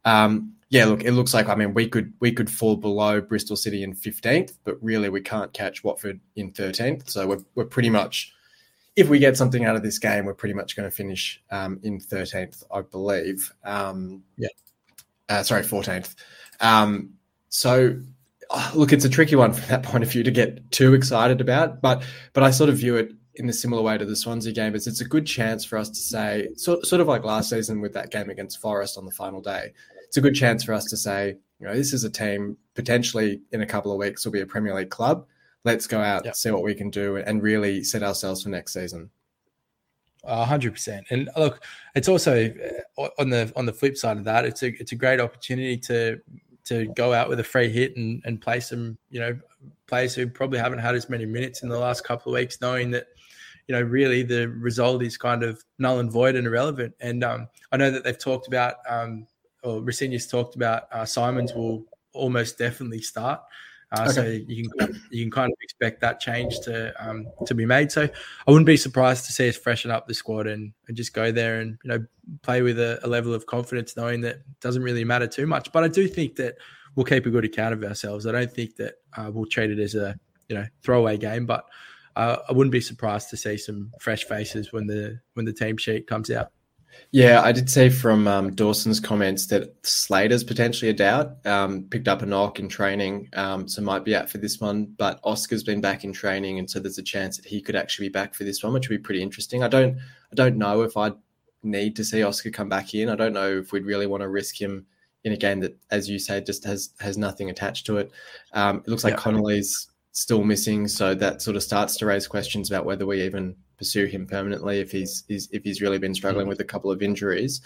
Um, 0.05 0.55
yeah, 0.71 0.87
look, 0.87 1.05
it 1.05 1.13
looks 1.13 1.35
like 1.35 1.49
I 1.49 1.55
mean 1.55 1.73
we 1.73 1.89
could 1.89 2.13
we 2.21 2.33
could 2.33 2.51
fall 2.51 2.77
below 2.77 3.21
Bristol 3.21 3.57
City 3.57 3.83
in 3.83 3.95
fifteenth, 3.95 4.59
but 4.65 4.83
really 4.83 5.09
we 5.09 5.21
can't 5.21 5.53
catch 5.53 5.85
Watford 5.85 6.21
in 6.37 6.51
thirteenth. 6.51 7.09
So 7.09 7.27
we're 7.27 7.45
we're 7.55 7.65
pretty 7.65 7.91
much 7.91 8.33
if 8.97 9.09
we 9.09 9.19
get 9.19 9.37
something 9.37 9.65
out 9.65 9.77
of 9.77 9.83
this 9.83 9.99
game, 9.99 10.25
we're 10.25 10.35
pretty 10.35 10.55
much 10.55 10.77
going 10.77 10.89
to 10.89 10.95
finish 10.95 11.43
um, 11.51 11.79
in 11.83 12.01
thirteenth, 12.01 12.63
I 12.73 12.83
believe. 12.83 13.53
Um, 13.65 14.25
yeah, 14.37 14.49
uh, 15.29 15.43
sorry, 15.43 15.63
fourteenth. 15.63 16.17
Um, 16.61 17.15
so 17.51 18.01
oh, 18.51 18.73
look, 18.75 18.93
it's 18.93 19.05
a 19.05 19.09
tricky 19.09 19.37
one 19.37 19.53
from 19.55 19.69
that 19.69 19.83
point 19.83 20.03
of 20.03 20.11
view 20.11 20.23
to 20.25 20.31
get 20.31 20.71
too 20.71 20.95
excited 20.95 21.41
about, 21.41 21.81
but 21.83 22.03
but 22.33 22.43
I 22.43 22.51
sort 22.51 22.71
of 22.71 22.79
view 22.79 22.97
it 22.97 23.13
in 23.37 23.49
a 23.49 23.53
similar 23.53 23.83
way 23.83 23.99
to 23.99 24.05
the 24.05 24.17
Swansea 24.17 24.53
game 24.53 24.75
is 24.75 24.87
it's 24.87 25.01
a 25.01 25.05
good 25.05 25.27
chance 25.27 25.65
for 25.65 25.77
us 25.77 25.89
to 25.89 25.97
say 25.97 26.49
sort, 26.57 26.87
sort 26.87 27.01
of 27.01 27.09
like 27.09 27.25
last 27.25 27.51
season 27.51 27.81
with 27.81 27.93
that 27.93 28.11
game 28.11 28.31
against 28.31 28.61
Forest 28.61 28.97
on 28.97 29.05
the 29.05 29.11
final 29.11 29.41
day. 29.41 29.73
It's 30.15 30.19
a 30.19 30.21
good 30.21 30.37
chance 30.37 30.63
for 30.63 30.73
us 30.73 30.85
to 30.85 30.97
say, 30.97 31.37
you 31.59 31.67
know, 31.67 31.75
this 31.75 31.93
is 31.93 32.05
a 32.05 32.11
team 32.11 32.57
potentially 32.75 33.41
in 33.51 33.63
a 33.63 33.67
couple 33.67 33.91
of 33.91 33.99
weeks 33.99 34.25
will 34.25 34.31
be 34.31 34.43
a 34.43 34.47
Premier 34.47 34.73
League 34.73 34.91
club. 34.91 35.27
Let's 35.65 35.89
go 35.89 35.99
out, 35.99 36.25
yep. 36.25 36.37
see 36.37 36.53
what 36.53 36.63
we 36.63 36.73
can 36.73 36.89
do, 36.89 37.17
and 37.17 37.43
really 37.43 37.83
set 37.83 38.05
ourselves 38.05 38.45
for 38.45 38.51
next 38.51 38.75
season 38.75 39.11
hundred 40.25 40.73
percent. 40.73 41.05
And 41.11 41.29
look, 41.37 41.65
it's 41.97 42.09
also 42.09 42.49
uh, 42.97 43.09
on 43.19 43.29
the 43.29 43.53
on 43.57 43.67
the 43.67 43.73
flip 43.73 43.97
side 43.97 44.17
of 44.17 44.25
that, 44.25 44.45
it's 44.45 44.63
a 44.63 44.69
it's 44.81 44.93
a 44.93 44.97
great 44.97 45.19
opportunity 45.19 45.77
to 45.79 46.21
to 46.67 46.87
go 46.95 47.13
out 47.13 47.29
with 47.29 47.41
a 47.41 47.45
free 47.45 47.69
hit 47.69 47.97
and, 47.97 48.23
and 48.25 48.41
play 48.41 48.61
some, 48.61 48.97
you 49.11 49.21
know, 49.21 49.37
players 49.87 50.15
who 50.15 50.29
probably 50.29 50.59
haven't 50.59 50.79
had 50.79 50.95
as 50.95 51.11
many 51.11 51.27
minutes 51.27 51.63
in 51.63 51.69
the 51.69 51.79
last 51.79 52.05
couple 52.05 52.33
of 52.33 52.39
weeks, 52.39 52.61
knowing 52.63 52.91
that, 52.93 53.09
you 53.69 53.75
know, 53.75 53.83
really 53.83 54.23
the 54.23 54.49
result 54.49 55.03
is 55.03 55.19
kind 55.19 55.43
of 55.43 55.63
null 55.79 55.99
and 55.99 56.11
void 56.11 56.37
and 56.37 56.47
irrelevant. 56.47 56.95
And 57.01 57.23
um, 57.23 57.49
I 57.71 57.77
know 57.77 57.91
that 57.91 58.03
they've 58.03 58.17
talked 58.17 58.47
about, 58.47 58.77
um, 58.89 59.27
or 59.65 59.83
Rosenior's 59.83 60.27
talked 60.27 60.57
about, 60.57 60.85
uh, 60.93 61.05
Simons 61.05 61.55
will 61.55 61.87
almost 62.13 62.59
definitely 62.59 63.01
start. 63.01 63.41
Uh, 63.93 64.03
okay. 64.03 64.13
So 64.13 64.23
you 64.49 64.69
can 64.69 65.01
you 65.11 65.25
can 65.25 65.31
kind 65.31 65.53
of 65.53 65.59
expect 65.63 66.01
that 66.01 66.19
change 66.21 66.59
to 66.61 66.93
um, 66.99 67.27
to 67.47 67.55
be 67.55 67.67
made. 67.67 67.93
So 67.93 68.03
I 68.03 68.51
wouldn't 68.51 68.67
be 68.67 68.77
surprised 68.77 69.27
to 69.27 69.33
see 69.33 69.49
us 69.49 69.57
freshen 69.57 69.91
up 69.91 70.07
the 70.07 70.15
squad 70.15 70.47
and, 70.47 70.73
and 70.89 70.97
just 70.97 71.13
go 71.13 71.31
there 71.31 71.61
and 71.61 71.79
you 71.85 71.91
know 71.91 72.05
play 72.43 72.63
with 72.63 72.79
a, 72.79 72.99
a, 73.05 73.09
level 73.09 73.35
of 73.35 73.47
confidence, 73.47 73.97
knowing 73.97 74.21
that 74.23 74.37
it 74.37 74.61
doesn't 74.61 74.83
really 74.83 75.05
matter 75.05 75.27
too 75.27 75.47
much. 75.47 75.71
But 75.71 75.85
I 75.85 75.89
do 75.89 76.09
think 76.09 76.37
that 76.37 76.57
we'll 76.97 77.05
keep 77.05 77.27
a 77.27 77.31
good 77.31 77.45
account 77.45 77.75
of 77.75 77.85
ourselves. 77.85 78.27
I 78.27 78.33
don't 78.33 78.51
think 78.51 78.77
that 78.77 78.95
uh, 79.17 79.31
we'll 79.33 79.47
treat 79.47 79.71
it 79.71 79.79
as 79.79 79.95
a 79.95 80.19
you 80.49 80.57
know 80.57 80.67
throwaway 80.83 81.17
game, 81.17 81.47
but 81.47 81.65
uh, 82.17 82.39
I 82.49 82.53
wouldn't 82.53 82.73
be 82.73 82.81
surprised 82.81 83.31
to 83.31 83.37
see 83.37 83.57
some 83.57 83.93
fresh 84.01 84.25
faces 84.25 84.73
when 84.73 84.87
the 84.87 85.21
when 85.35 85.45
the 85.45 85.53
team 85.53 85.77
sheet 85.77 86.07
comes 86.07 86.31
out. 86.31 86.51
Yeah, 87.11 87.43
I 87.43 87.53
did 87.53 87.71
say 87.71 87.91
from 87.91 88.27
um, 88.27 88.55
Dawson's 88.57 88.99
comments 88.99 89.47
that 89.47 89.73
Slater's 89.87 90.43
potentially 90.43 90.91
a 90.91 90.95
doubt. 90.95 91.47
Um, 91.47 91.85
picked 91.89 92.09
up 92.09 92.23
a 92.23 92.27
knock 92.27 92.59
in 92.59 92.69
training, 92.69 93.29
um, 93.35 93.69
so 93.69 93.83
might 93.83 94.05
be 94.05 94.17
out 94.17 94.29
for 94.29 94.39
this 94.39 94.61
one. 94.61 94.87
But 94.99 95.21
Oscar's 95.23 95.63
been 95.63 95.81
back 95.81 96.03
in 96.03 96.13
training, 96.13 96.59
and 96.59 96.69
so 96.69 96.81
there's 96.81 96.99
a 96.99 97.05
chance 97.05 97.37
that 97.37 97.47
he 97.47 97.61
could 97.61 97.77
actually 97.77 98.09
be 98.09 98.13
back 98.13 98.35
for 98.35 98.43
this 98.43 98.65
one, 98.65 98.73
which 98.73 98.89
would 98.89 98.97
be 98.97 99.03
pretty 99.03 99.23
interesting. 99.23 99.63
I 99.63 99.69
don't, 99.69 99.97
I 99.97 100.35
don't 100.35 100.57
know 100.57 100.83
if 100.83 100.97
I'd 100.97 101.15
need 101.63 101.95
to 101.97 102.05
see 102.05 102.25
Oscar 102.25 102.51
come 102.51 102.69
back 102.69 102.95
in. 102.95 103.09
I 103.09 103.15
don't 103.15 103.33
know 103.33 103.59
if 103.59 103.71
we'd 103.71 103.87
really 103.87 104.07
want 104.07 104.23
to 104.23 104.29
risk 104.29 104.61
him 104.61 104.85
in 105.23 105.33
a 105.33 105.37
game 105.37 105.61
that, 105.61 105.77
as 105.91 106.09
you 106.09 106.19
say, 106.19 106.41
just 106.41 106.65
has 106.65 106.91
has 107.01 107.17
nothing 107.17 107.49
attached 107.49 107.87
to 107.87 107.99
it. 107.99 108.11
Um, 108.53 108.79
it 108.79 108.89
looks 108.89 109.05
like 109.05 109.15
yeah. 109.15 109.21
Connolly's 109.21 109.89
still 110.11 110.43
missing, 110.43 110.89
so 110.89 111.15
that 111.15 111.43
sort 111.43 111.57
of 111.57 111.63
starts 111.63 111.97
to 111.99 112.07
raise 112.07 112.27
questions 112.27 112.71
about 112.71 112.85
whether 112.85 113.07
we 113.07 113.23
even 113.23 113.55
pursue 113.77 114.07
him 114.07 114.27
permanently 114.27 114.81
if 114.81 114.91
he's, 114.91 115.25
he's 115.29 115.49
if 115.51 115.63
he's 115.65 115.81
really 115.81 115.99
been 115.99 116.15
struggling 116.15 116.49
with 116.49 116.61
a 116.61 116.65
couple 116.65 116.91
of 116.91 117.03
injuries. 117.03 117.61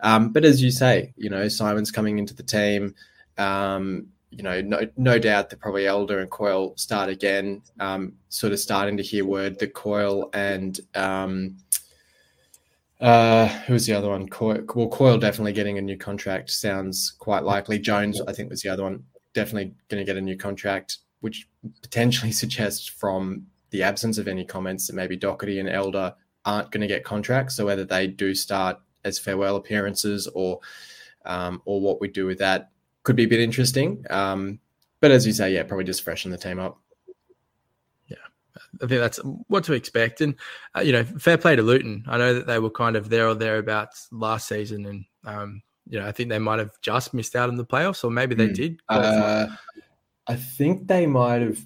Um, 0.00 0.32
but 0.32 0.44
as 0.44 0.62
you 0.62 0.70
say, 0.70 1.12
you 1.16 1.30
know, 1.30 1.48
Simon's 1.48 1.90
coming 1.90 2.18
into 2.18 2.34
the 2.34 2.42
team. 2.42 2.94
Um, 3.38 4.08
you 4.30 4.42
know, 4.42 4.60
no, 4.60 4.80
no 4.96 5.18
doubt 5.18 5.50
that 5.50 5.60
probably 5.60 5.86
Elder 5.86 6.18
and 6.18 6.30
Coyle 6.30 6.74
start 6.76 7.08
again. 7.08 7.62
Um, 7.78 8.14
sort 8.28 8.52
of 8.52 8.58
starting 8.58 8.96
to 8.96 9.02
hear 9.02 9.24
word 9.24 9.58
that 9.60 9.74
Coyle 9.74 10.28
and 10.32 10.78
um, 10.94 11.56
uh, 13.00 13.46
who's 13.66 13.86
the 13.86 13.92
other 13.92 14.08
one? 14.08 14.28
Coyle, 14.28 14.64
well, 14.74 14.88
Coyle 14.88 15.18
definitely 15.18 15.52
getting 15.52 15.78
a 15.78 15.82
new 15.82 15.96
contract 15.96 16.50
sounds 16.50 17.12
quite 17.18 17.44
likely. 17.44 17.78
Jones, 17.78 18.20
I 18.26 18.32
think, 18.32 18.50
was 18.50 18.62
the 18.62 18.70
other 18.70 18.82
one. 18.82 19.04
Definitely 19.34 19.74
going 19.88 20.00
to 20.00 20.06
get 20.06 20.16
a 20.16 20.20
new 20.20 20.36
contract, 20.36 20.98
which 21.20 21.48
potentially 21.82 22.32
suggests 22.42 22.86
from 22.86 23.46
the 23.74 23.82
absence 23.82 24.18
of 24.18 24.28
any 24.28 24.44
comments 24.44 24.86
that 24.86 24.94
maybe 24.94 25.18
Docherty 25.18 25.58
and 25.58 25.68
Elder 25.68 26.14
aren't 26.44 26.70
going 26.70 26.80
to 26.80 26.86
get 26.86 27.02
contracts. 27.02 27.56
So 27.56 27.66
whether 27.66 27.84
they 27.84 28.06
do 28.06 28.32
start 28.32 28.78
as 29.02 29.18
farewell 29.18 29.56
appearances 29.56 30.28
or 30.32 30.60
um, 31.24 31.60
or 31.64 31.80
what 31.80 32.00
we 32.00 32.06
do 32.06 32.24
with 32.24 32.38
that 32.38 32.70
could 33.02 33.16
be 33.16 33.24
a 33.24 33.28
bit 33.28 33.40
interesting. 33.40 34.04
Um, 34.10 34.60
but 35.00 35.10
as 35.10 35.26
you 35.26 35.32
say, 35.32 35.52
yeah, 35.52 35.64
probably 35.64 35.86
just 35.86 36.04
freshen 36.04 36.30
the 36.30 36.38
team 36.38 36.60
up. 36.60 36.78
Yeah, 38.06 38.16
I 38.80 38.86
think 38.86 39.00
that's 39.00 39.18
what 39.48 39.64
to 39.64 39.72
expect. 39.72 40.20
And 40.20 40.36
uh, 40.76 40.82
you 40.82 40.92
know, 40.92 41.02
fair 41.02 41.36
play 41.36 41.56
to 41.56 41.62
Luton. 41.62 42.04
I 42.06 42.16
know 42.16 42.32
that 42.32 42.46
they 42.46 42.60
were 42.60 42.70
kind 42.70 42.94
of 42.94 43.08
there 43.08 43.26
or 43.26 43.34
thereabouts 43.34 44.06
last 44.12 44.46
season, 44.46 44.86
and 44.86 45.04
um, 45.24 45.62
you 45.88 45.98
know, 45.98 46.06
I 46.06 46.12
think 46.12 46.28
they 46.28 46.38
might 46.38 46.60
have 46.60 46.80
just 46.80 47.12
missed 47.12 47.34
out 47.34 47.48
on 47.48 47.56
the 47.56 47.66
playoffs, 47.66 48.04
or 48.04 48.12
maybe 48.12 48.36
they 48.36 48.50
mm. 48.50 48.54
did. 48.54 48.80
Uh, 48.88 49.48
I 50.28 50.36
think 50.36 50.86
they 50.86 51.06
might 51.06 51.42
have 51.42 51.58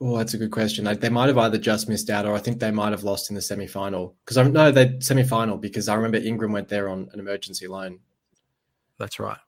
Oh, 0.00 0.16
that's 0.16 0.34
a 0.34 0.38
good 0.38 0.52
question. 0.52 0.84
They 0.84 1.08
might 1.08 1.26
have 1.26 1.38
either 1.38 1.58
just 1.58 1.88
missed 1.88 2.08
out, 2.08 2.24
or 2.24 2.34
I 2.34 2.38
think 2.38 2.60
they 2.60 2.70
might 2.70 2.92
have 2.92 3.02
lost 3.02 3.30
in 3.30 3.36
the 3.36 3.42
semi 3.42 3.66
final. 3.66 4.14
Because 4.24 4.36
I 4.36 4.44
know 4.44 4.70
they 4.70 4.96
semi 5.00 5.24
final 5.24 5.56
because 5.56 5.88
I 5.88 5.94
remember 5.94 6.18
Ingram 6.18 6.52
went 6.52 6.68
there 6.68 6.88
on 6.88 7.08
an 7.12 7.18
emergency 7.18 7.66
loan. 7.66 7.98
That's 8.98 9.18
right. 9.18 9.38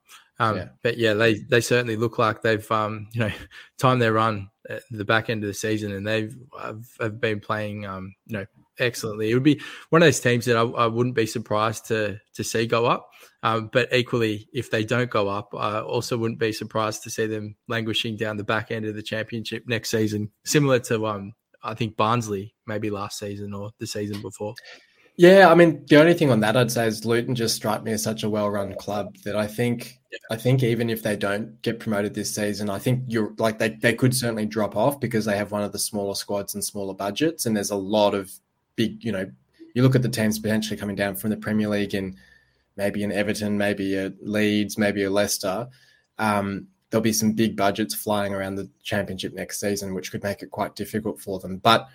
Um, 0.40 0.56
yeah. 0.56 0.68
But 0.82 0.98
yeah, 0.98 1.14
they 1.14 1.34
they 1.34 1.60
certainly 1.60 1.96
look 1.96 2.18
like 2.18 2.42
they've 2.42 2.70
um, 2.72 3.08
you 3.12 3.20
know 3.20 3.32
timed 3.78 4.02
their 4.02 4.14
run 4.14 4.50
at 4.68 4.82
the 4.90 5.04
back 5.04 5.30
end 5.30 5.44
of 5.44 5.48
the 5.48 5.54
season, 5.54 5.92
and 5.92 6.06
they've 6.06 6.36
have, 6.60 6.84
have 7.00 7.20
been 7.20 7.38
playing 7.38 7.86
um, 7.86 8.14
you 8.26 8.38
know 8.38 8.46
excellently. 8.80 9.30
It 9.30 9.34
would 9.34 9.44
be 9.44 9.60
one 9.90 10.02
of 10.02 10.06
those 10.06 10.20
teams 10.20 10.46
that 10.46 10.56
I, 10.56 10.62
I 10.62 10.86
wouldn't 10.86 11.14
be 11.14 11.26
surprised 11.26 11.86
to 11.86 12.18
to 12.34 12.42
see 12.42 12.66
go 12.66 12.86
up. 12.86 13.10
Um, 13.42 13.70
but 13.72 13.92
equally, 13.92 14.48
if 14.53 14.70
they 14.70 14.85
don't 14.85 15.11
go 15.11 15.29
up, 15.29 15.55
I 15.57 15.81
also 15.81 16.18
wouldn't 16.18 16.40
be 16.40 16.53
surprised 16.53 17.03
to 17.05 17.11
see 17.11 17.26
them 17.26 17.57
languishing 17.68 18.16
down 18.16 18.37
the 18.37 18.44
back 18.44 18.70
end 18.70 18.85
of 18.85 18.94
the 18.94 19.03
championship 19.03 19.64
next 19.66 19.90
season, 19.90 20.31
similar 20.44 20.79
to 20.81 21.07
um, 21.07 21.33
I 21.62 21.74
think 21.74 21.96
Barnsley 21.96 22.55
maybe 22.66 22.90
last 22.90 23.18
season 23.18 23.55
or 23.55 23.70
the 23.79 23.87
season 23.87 24.20
before. 24.20 24.55
Yeah, 25.16 25.50
I 25.50 25.55
mean, 25.55 25.85
the 25.87 26.00
only 26.00 26.14
thing 26.14 26.31
on 26.31 26.40
that 26.40 26.57
I'd 26.57 26.70
say 26.70 26.87
is 26.87 27.05
Luton 27.05 27.35
just 27.35 27.57
strike 27.57 27.83
me 27.83 27.92
as 27.92 28.03
such 28.03 28.22
a 28.22 28.31
well-run 28.31 28.74
club 28.76 29.16
that 29.24 29.37
I 29.37 29.46
think, 29.46 29.98
yeah. 30.11 30.18
I 30.31 30.37
think 30.37 30.62
even 30.62 30.88
if 30.88 31.03
they 31.03 31.16
don't 31.16 31.61
get 31.61 31.79
promoted 31.79 32.14
this 32.14 32.35
season, 32.35 32.70
I 32.70 32.79
think 32.79 33.05
you're 33.07 33.35
like 33.38 33.59
they 33.59 33.70
they 33.70 33.94
could 33.94 34.14
certainly 34.14 34.46
drop 34.46 34.76
off 34.76 34.98
because 34.98 35.24
they 35.24 35.37
have 35.37 35.53
one 35.53 35.62
of 35.62 35.72
the 35.72 35.79
smaller 35.79 36.14
squads 36.14 36.55
and 36.55 36.64
smaller 36.64 36.94
budgets, 36.94 37.44
and 37.44 37.55
there's 37.57 37.70
a 37.70 37.76
lot 37.76 38.14
of 38.14 38.31
big, 38.76 39.05
you 39.05 39.12
know, 39.12 39.31
you 39.74 39.83
look 39.83 39.94
at 39.94 40.03
the 40.03 40.09
teams 40.09 40.38
potentially 40.38 40.79
coming 40.79 40.96
down 40.96 41.16
from 41.16 41.31
the 41.31 41.37
Premier 41.37 41.68
League 41.68 41.94
and 41.94 42.16
maybe 42.81 43.05
an 43.05 43.12
Everton, 43.12 43.59
maybe 43.59 43.95
a 43.95 44.11
Leeds, 44.23 44.79
maybe 44.79 45.05
a 45.05 45.11
Leicester. 45.11 45.69
Um, 46.16 46.69
there'll 46.88 47.03
be 47.03 47.12
some 47.12 47.33
big 47.33 47.55
budgets 47.55 47.95
flying 47.95 48.35
around 48.35 48.55
the 48.55 48.71
championship 48.83 49.35
next 49.35 49.61
season, 49.61 49.95
which 49.95 50.11
could 50.11 50.23
make 50.23 50.40
it 50.40 50.51
quite 50.51 50.75
difficult 50.77 51.21
for 51.21 51.38
them. 51.38 51.59
But 51.59 51.87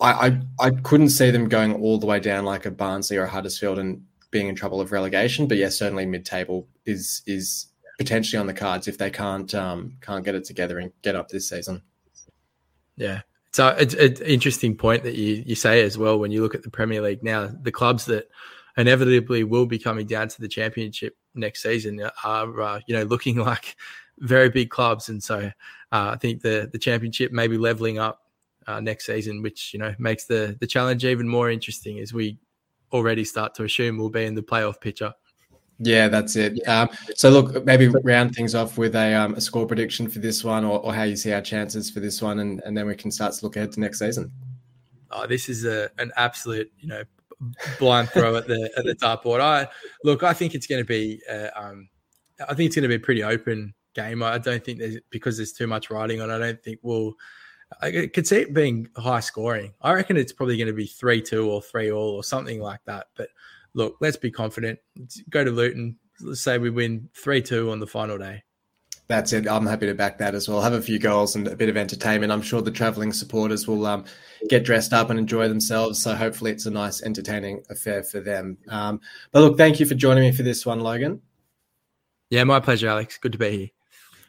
I, 0.00 0.10
I, 0.10 0.66
I 0.66 0.70
couldn't 0.70 1.10
see 1.10 1.30
them 1.30 1.48
going 1.48 1.72
all 1.74 1.98
the 1.98 2.06
way 2.06 2.18
down 2.18 2.44
like 2.44 2.66
a 2.66 2.70
Barnsley 2.72 3.16
or 3.16 3.22
a 3.22 3.30
Huddersfield 3.30 3.78
and 3.78 4.04
being 4.32 4.48
in 4.48 4.56
trouble 4.56 4.80
of 4.80 4.90
relegation. 4.90 5.46
But 5.46 5.58
yes, 5.58 5.78
certainly 5.78 6.04
mid-table 6.04 6.66
is 6.84 7.22
is 7.26 7.66
potentially 7.96 8.40
on 8.40 8.48
the 8.48 8.54
cards 8.54 8.88
if 8.88 8.98
they 8.98 9.10
can't 9.10 9.54
um, 9.54 9.96
can't 10.00 10.24
get 10.24 10.34
it 10.34 10.44
together 10.44 10.80
and 10.80 10.90
get 11.02 11.14
up 11.14 11.28
this 11.28 11.48
season. 11.48 11.80
Yeah, 12.96 13.20
so 13.52 13.68
it's 13.68 13.94
an 13.94 14.16
interesting 14.26 14.76
point 14.76 15.04
that 15.04 15.14
you 15.14 15.44
you 15.46 15.54
say 15.54 15.82
as 15.82 15.96
well 15.96 16.18
when 16.18 16.32
you 16.32 16.42
look 16.42 16.56
at 16.56 16.64
the 16.64 16.70
Premier 16.70 17.00
League 17.00 17.22
now. 17.22 17.52
The 17.62 17.70
clubs 17.70 18.06
that 18.06 18.28
inevitably 18.76 19.44
will 19.44 19.66
be 19.66 19.78
coming 19.78 20.06
down 20.06 20.28
to 20.28 20.40
the 20.40 20.48
championship 20.48 21.16
next 21.34 21.62
season 21.62 22.00
are 22.22 22.60
uh, 22.60 22.80
you 22.86 22.96
know 22.96 23.04
looking 23.04 23.36
like 23.50 23.76
very 24.18 24.48
big 24.48 24.70
clubs, 24.70 25.08
and 25.08 25.22
so 25.22 25.50
uh, 25.92 26.10
I 26.12 26.16
think 26.16 26.42
the 26.42 26.68
the 26.72 26.78
championship 26.78 27.32
may 27.32 27.48
be 27.48 27.58
leveling 27.58 27.98
up 27.98 28.22
uh, 28.66 28.80
next 28.80 29.06
season, 29.06 29.42
which 29.42 29.72
you 29.72 29.80
know 29.80 29.94
makes 29.98 30.24
the 30.24 30.56
the 30.60 30.66
challenge 30.66 31.04
even 31.04 31.28
more 31.28 31.50
interesting 31.50 31.98
as 31.98 32.12
we 32.12 32.38
already 32.92 33.24
start 33.24 33.54
to 33.54 33.64
assume 33.64 33.98
we'll 33.98 34.10
be 34.10 34.24
in 34.24 34.34
the 34.34 34.42
playoff 34.42 34.80
picture. 34.80 35.12
Yeah, 35.80 36.06
that's 36.06 36.36
it. 36.36 36.66
Um, 36.68 36.88
so 37.16 37.30
look, 37.30 37.64
maybe 37.64 37.88
round 37.88 38.32
things 38.32 38.54
off 38.54 38.78
with 38.78 38.94
a, 38.94 39.12
um, 39.12 39.34
a 39.34 39.40
score 39.40 39.66
prediction 39.66 40.08
for 40.08 40.20
this 40.20 40.44
one, 40.44 40.64
or, 40.64 40.78
or, 40.78 40.94
how 40.94 41.02
you 41.02 41.16
see 41.16 41.32
our 41.32 41.40
chances 41.40 41.90
for 41.90 41.98
this 41.98 42.22
one, 42.22 42.38
and, 42.38 42.62
and 42.64 42.76
then 42.76 42.86
we 42.86 42.94
can 42.94 43.10
start 43.10 43.32
to 43.32 43.44
look 43.44 43.56
ahead 43.56 43.72
to 43.72 43.80
next 43.80 43.98
season. 43.98 44.30
Oh, 45.10 45.26
this 45.26 45.48
is 45.48 45.64
a 45.64 45.90
an 45.98 46.12
absolute 46.16 46.70
you 46.78 46.88
know 46.88 47.02
blind 47.78 48.10
throw 48.10 48.36
at 48.36 48.46
the 48.46 48.70
at 48.76 48.84
the 48.84 48.94
dartboard. 48.94 49.40
I 49.40 49.68
look, 50.04 50.22
I 50.22 50.32
think 50.32 50.54
it's 50.54 50.66
going 50.66 50.82
to 50.82 50.86
be, 50.86 51.20
uh, 51.30 51.48
um, 51.54 51.88
I 52.40 52.54
think 52.54 52.68
it's 52.68 52.76
going 52.76 52.82
to 52.82 52.88
be 52.88 52.94
a 52.94 53.00
pretty 53.00 53.22
open 53.22 53.74
game. 53.94 54.22
I 54.22 54.38
don't 54.38 54.64
think 54.64 54.78
there's 54.78 54.98
because 55.10 55.36
there's 55.36 55.52
too 55.52 55.66
much 55.66 55.90
riding 55.90 56.20
on. 56.20 56.30
I 56.30 56.38
don't 56.38 56.62
think 56.62 56.80
we'll. 56.82 57.14
I 57.80 58.08
could 58.12 58.26
see 58.26 58.36
it 58.36 58.54
being 58.54 58.88
high 58.96 59.20
scoring. 59.20 59.72
I 59.80 59.92
reckon 59.94 60.16
it's 60.16 60.32
probably 60.32 60.56
going 60.56 60.68
to 60.68 60.74
be 60.74 60.86
three 60.86 61.20
two 61.20 61.50
or 61.50 61.60
three 61.60 61.90
all 61.90 62.10
or 62.10 62.22
something 62.22 62.60
like 62.60 62.80
that. 62.86 63.06
But 63.16 63.28
look, 63.74 63.96
let's 64.00 64.16
be 64.16 64.30
confident. 64.30 64.78
Let's 64.96 65.20
go 65.30 65.44
to 65.44 65.50
Luton. 65.50 65.96
Let's 66.20 66.40
say 66.40 66.58
we 66.58 66.70
win 66.70 67.08
three 67.14 67.42
two 67.42 67.70
on 67.70 67.80
the 67.80 67.86
final 67.86 68.18
day 68.18 68.44
that's 69.14 69.32
it. 69.32 69.46
I'm 69.48 69.66
happy 69.66 69.86
to 69.86 69.94
back 69.94 70.18
that 70.18 70.34
as 70.34 70.48
well. 70.48 70.60
Have 70.60 70.72
a 70.72 70.82
few 70.82 70.98
goals 70.98 71.36
and 71.36 71.46
a 71.46 71.54
bit 71.54 71.68
of 71.68 71.76
entertainment. 71.76 72.32
I'm 72.32 72.42
sure 72.42 72.60
the 72.60 72.70
travelling 72.72 73.12
supporters 73.12 73.68
will 73.68 73.86
um, 73.86 74.04
get 74.48 74.64
dressed 74.64 74.92
up 74.92 75.08
and 75.08 75.18
enjoy 75.18 75.46
themselves. 75.48 76.02
So 76.02 76.14
hopefully, 76.16 76.50
it's 76.50 76.66
a 76.66 76.70
nice, 76.70 77.00
entertaining 77.02 77.62
affair 77.70 78.02
for 78.02 78.18
them. 78.18 78.58
Um, 78.68 79.00
but 79.30 79.40
look, 79.40 79.56
thank 79.56 79.78
you 79.78 79.86
for 79.86 79.94
joining 79.94 80.24
me 80.24 80.32
for 80.32 80.42
this 80.42 80.66
one, 80.66 80.80
Logan. 80.80 81.22
Yeah, 82.30 82.42
my 82.42 82.58
pleasure, 82.58 82.88
Alex. 82.88 83.16
Good 83.18 83.32
to 83.32 83.38
be 83.38 83.50
here. 83.56 83.68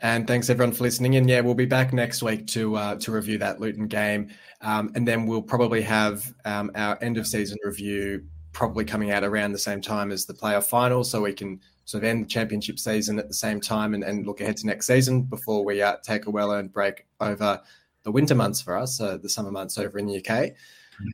And 0.02 0.28
thanks 0.28 0.52
everyone 0.52 0.74
for 0.74 0.84
listening. 0.84 1.16
And 1.16 1.28
yeah, 1.28 1.40
we'll 1.40 1.56
be 1.56 1.66
back 1.66 1.92
next 1.92 2.22
week 2.22 2.46
to 2.48 2.76
uh, 2.76 2.96
to 2.98 3.12
review 3.12 3.40
that 3.40 3.60
Luton 3.60 3.88
game, 3.88 4.30
um, 4.62 4.92
and 4.94 5.08
then 5.08 5.26
we'll 5.26 5.42
probably 5.42 5.82
have 5.82 6.32
um, 6.46 6.70
our 6.76 7.02
end 7.02 7.18
of 7.18 7.26
season 7.26 7.58
review 7.64 8.24
probably 8.52 8.86
coming 8.86 9.12
out 9.12 9.24
around 9.24 9.52
the 9.52 9.58
same 9.58 9.82
time 9.82 10.12
as 10.12 10.26
the 10.26 10.34
playoff 10.34 10.66
final, 10.66 11.04
so 11.04 11.24
we 11.24 11.34
can 11.34 11.60
sort 11.86 12.04
of 12.04 12.10
end 12.10 12.24
the 12.24 12.28
championship 12.28 12.80
season 12.80 13.18
at 13.20 13.28
the 13.28 13.34
same 13.34 13.62
time 13.62 13.94
and, 13.94 14.04
and 14.04 14.26
look 14.26 14.42
ahead 14.42 14.58
to 14.58 14.66
next 14.66 14.88
season 14.88 15.22
before 15.22 15.64
we 15.64 15.82
uh, 15.82 15.96
take 16.04 16.26
a 16.26 16.32
well 16.32 16.52
earned 16.52 16.74
break 16.74 17.06
over 17.22 17.62
the 18.04 18.12
winter 18.12 18.36
months 18.36 18.62
for 18.62 18.78
us, 18.78 19.00
uh, 19.00 19.18
the 19.18 19.30
summer 19.30 19.52
months 19.52 19.78
over 19.78 19.98
in 19.98 20.06
the 20.06 20.24
UK. 20.24 20.52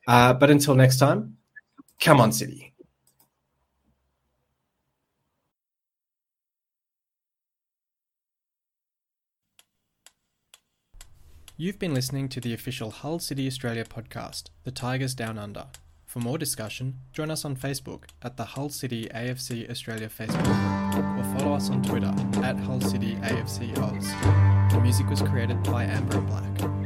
Uh, 0.07 0.33
but 0.33 0.49
until 0.49 0.75
next 0.75 0.97
time, 0.97 1.37
come 1.99 2.19
on, 2.19 2.31
City. 2.31 2.73
You've 11.57 11.77
been 11.77 11.93
listening 11.93 12.27
to 12.29 12.41
the 12.41 12.55
official 12.55 12.89
Hull 12.89 13.19
City 13.19 13.45
Australia 13.45 13.85
podcast, 13.85 14.45
The 14.63 14.71
Tigers 14.71 15.13
Down 15.13 15.37
Under. 15.37 15.67
For 16.11 16.19
more 16.19 16.37
discussion, 16.37 16.97
join 17.13 17.31
us 17.31 17.45
on 17.45 17.55
Facebook 17.55 18.09
at 18.21 18.35
the 18.35 18.43
Hull 18.43 18.67
City 18.67 19.07
AFC 19.15 19.69
Australia 19.69 20.09
Facebook 20.09 20.45
or 21.17 21.39
follow 21.39 21.53
us 21.53 21.69
on 21.69 21.81
Twitter 21.81 22.13
at 22.43 22.57
Hull 22.57 22.81
City 22.81 23.15
AFC 23.21 23.77
Oz. 23.77 24.09
The 24.73 24.81
music 24.81 25.09
was 25.09 25.21
created 25.21 25.63
by 25.63 25.85
Amber 25.85 26.17
and 26.17 26.27
Black. 26.27 26.80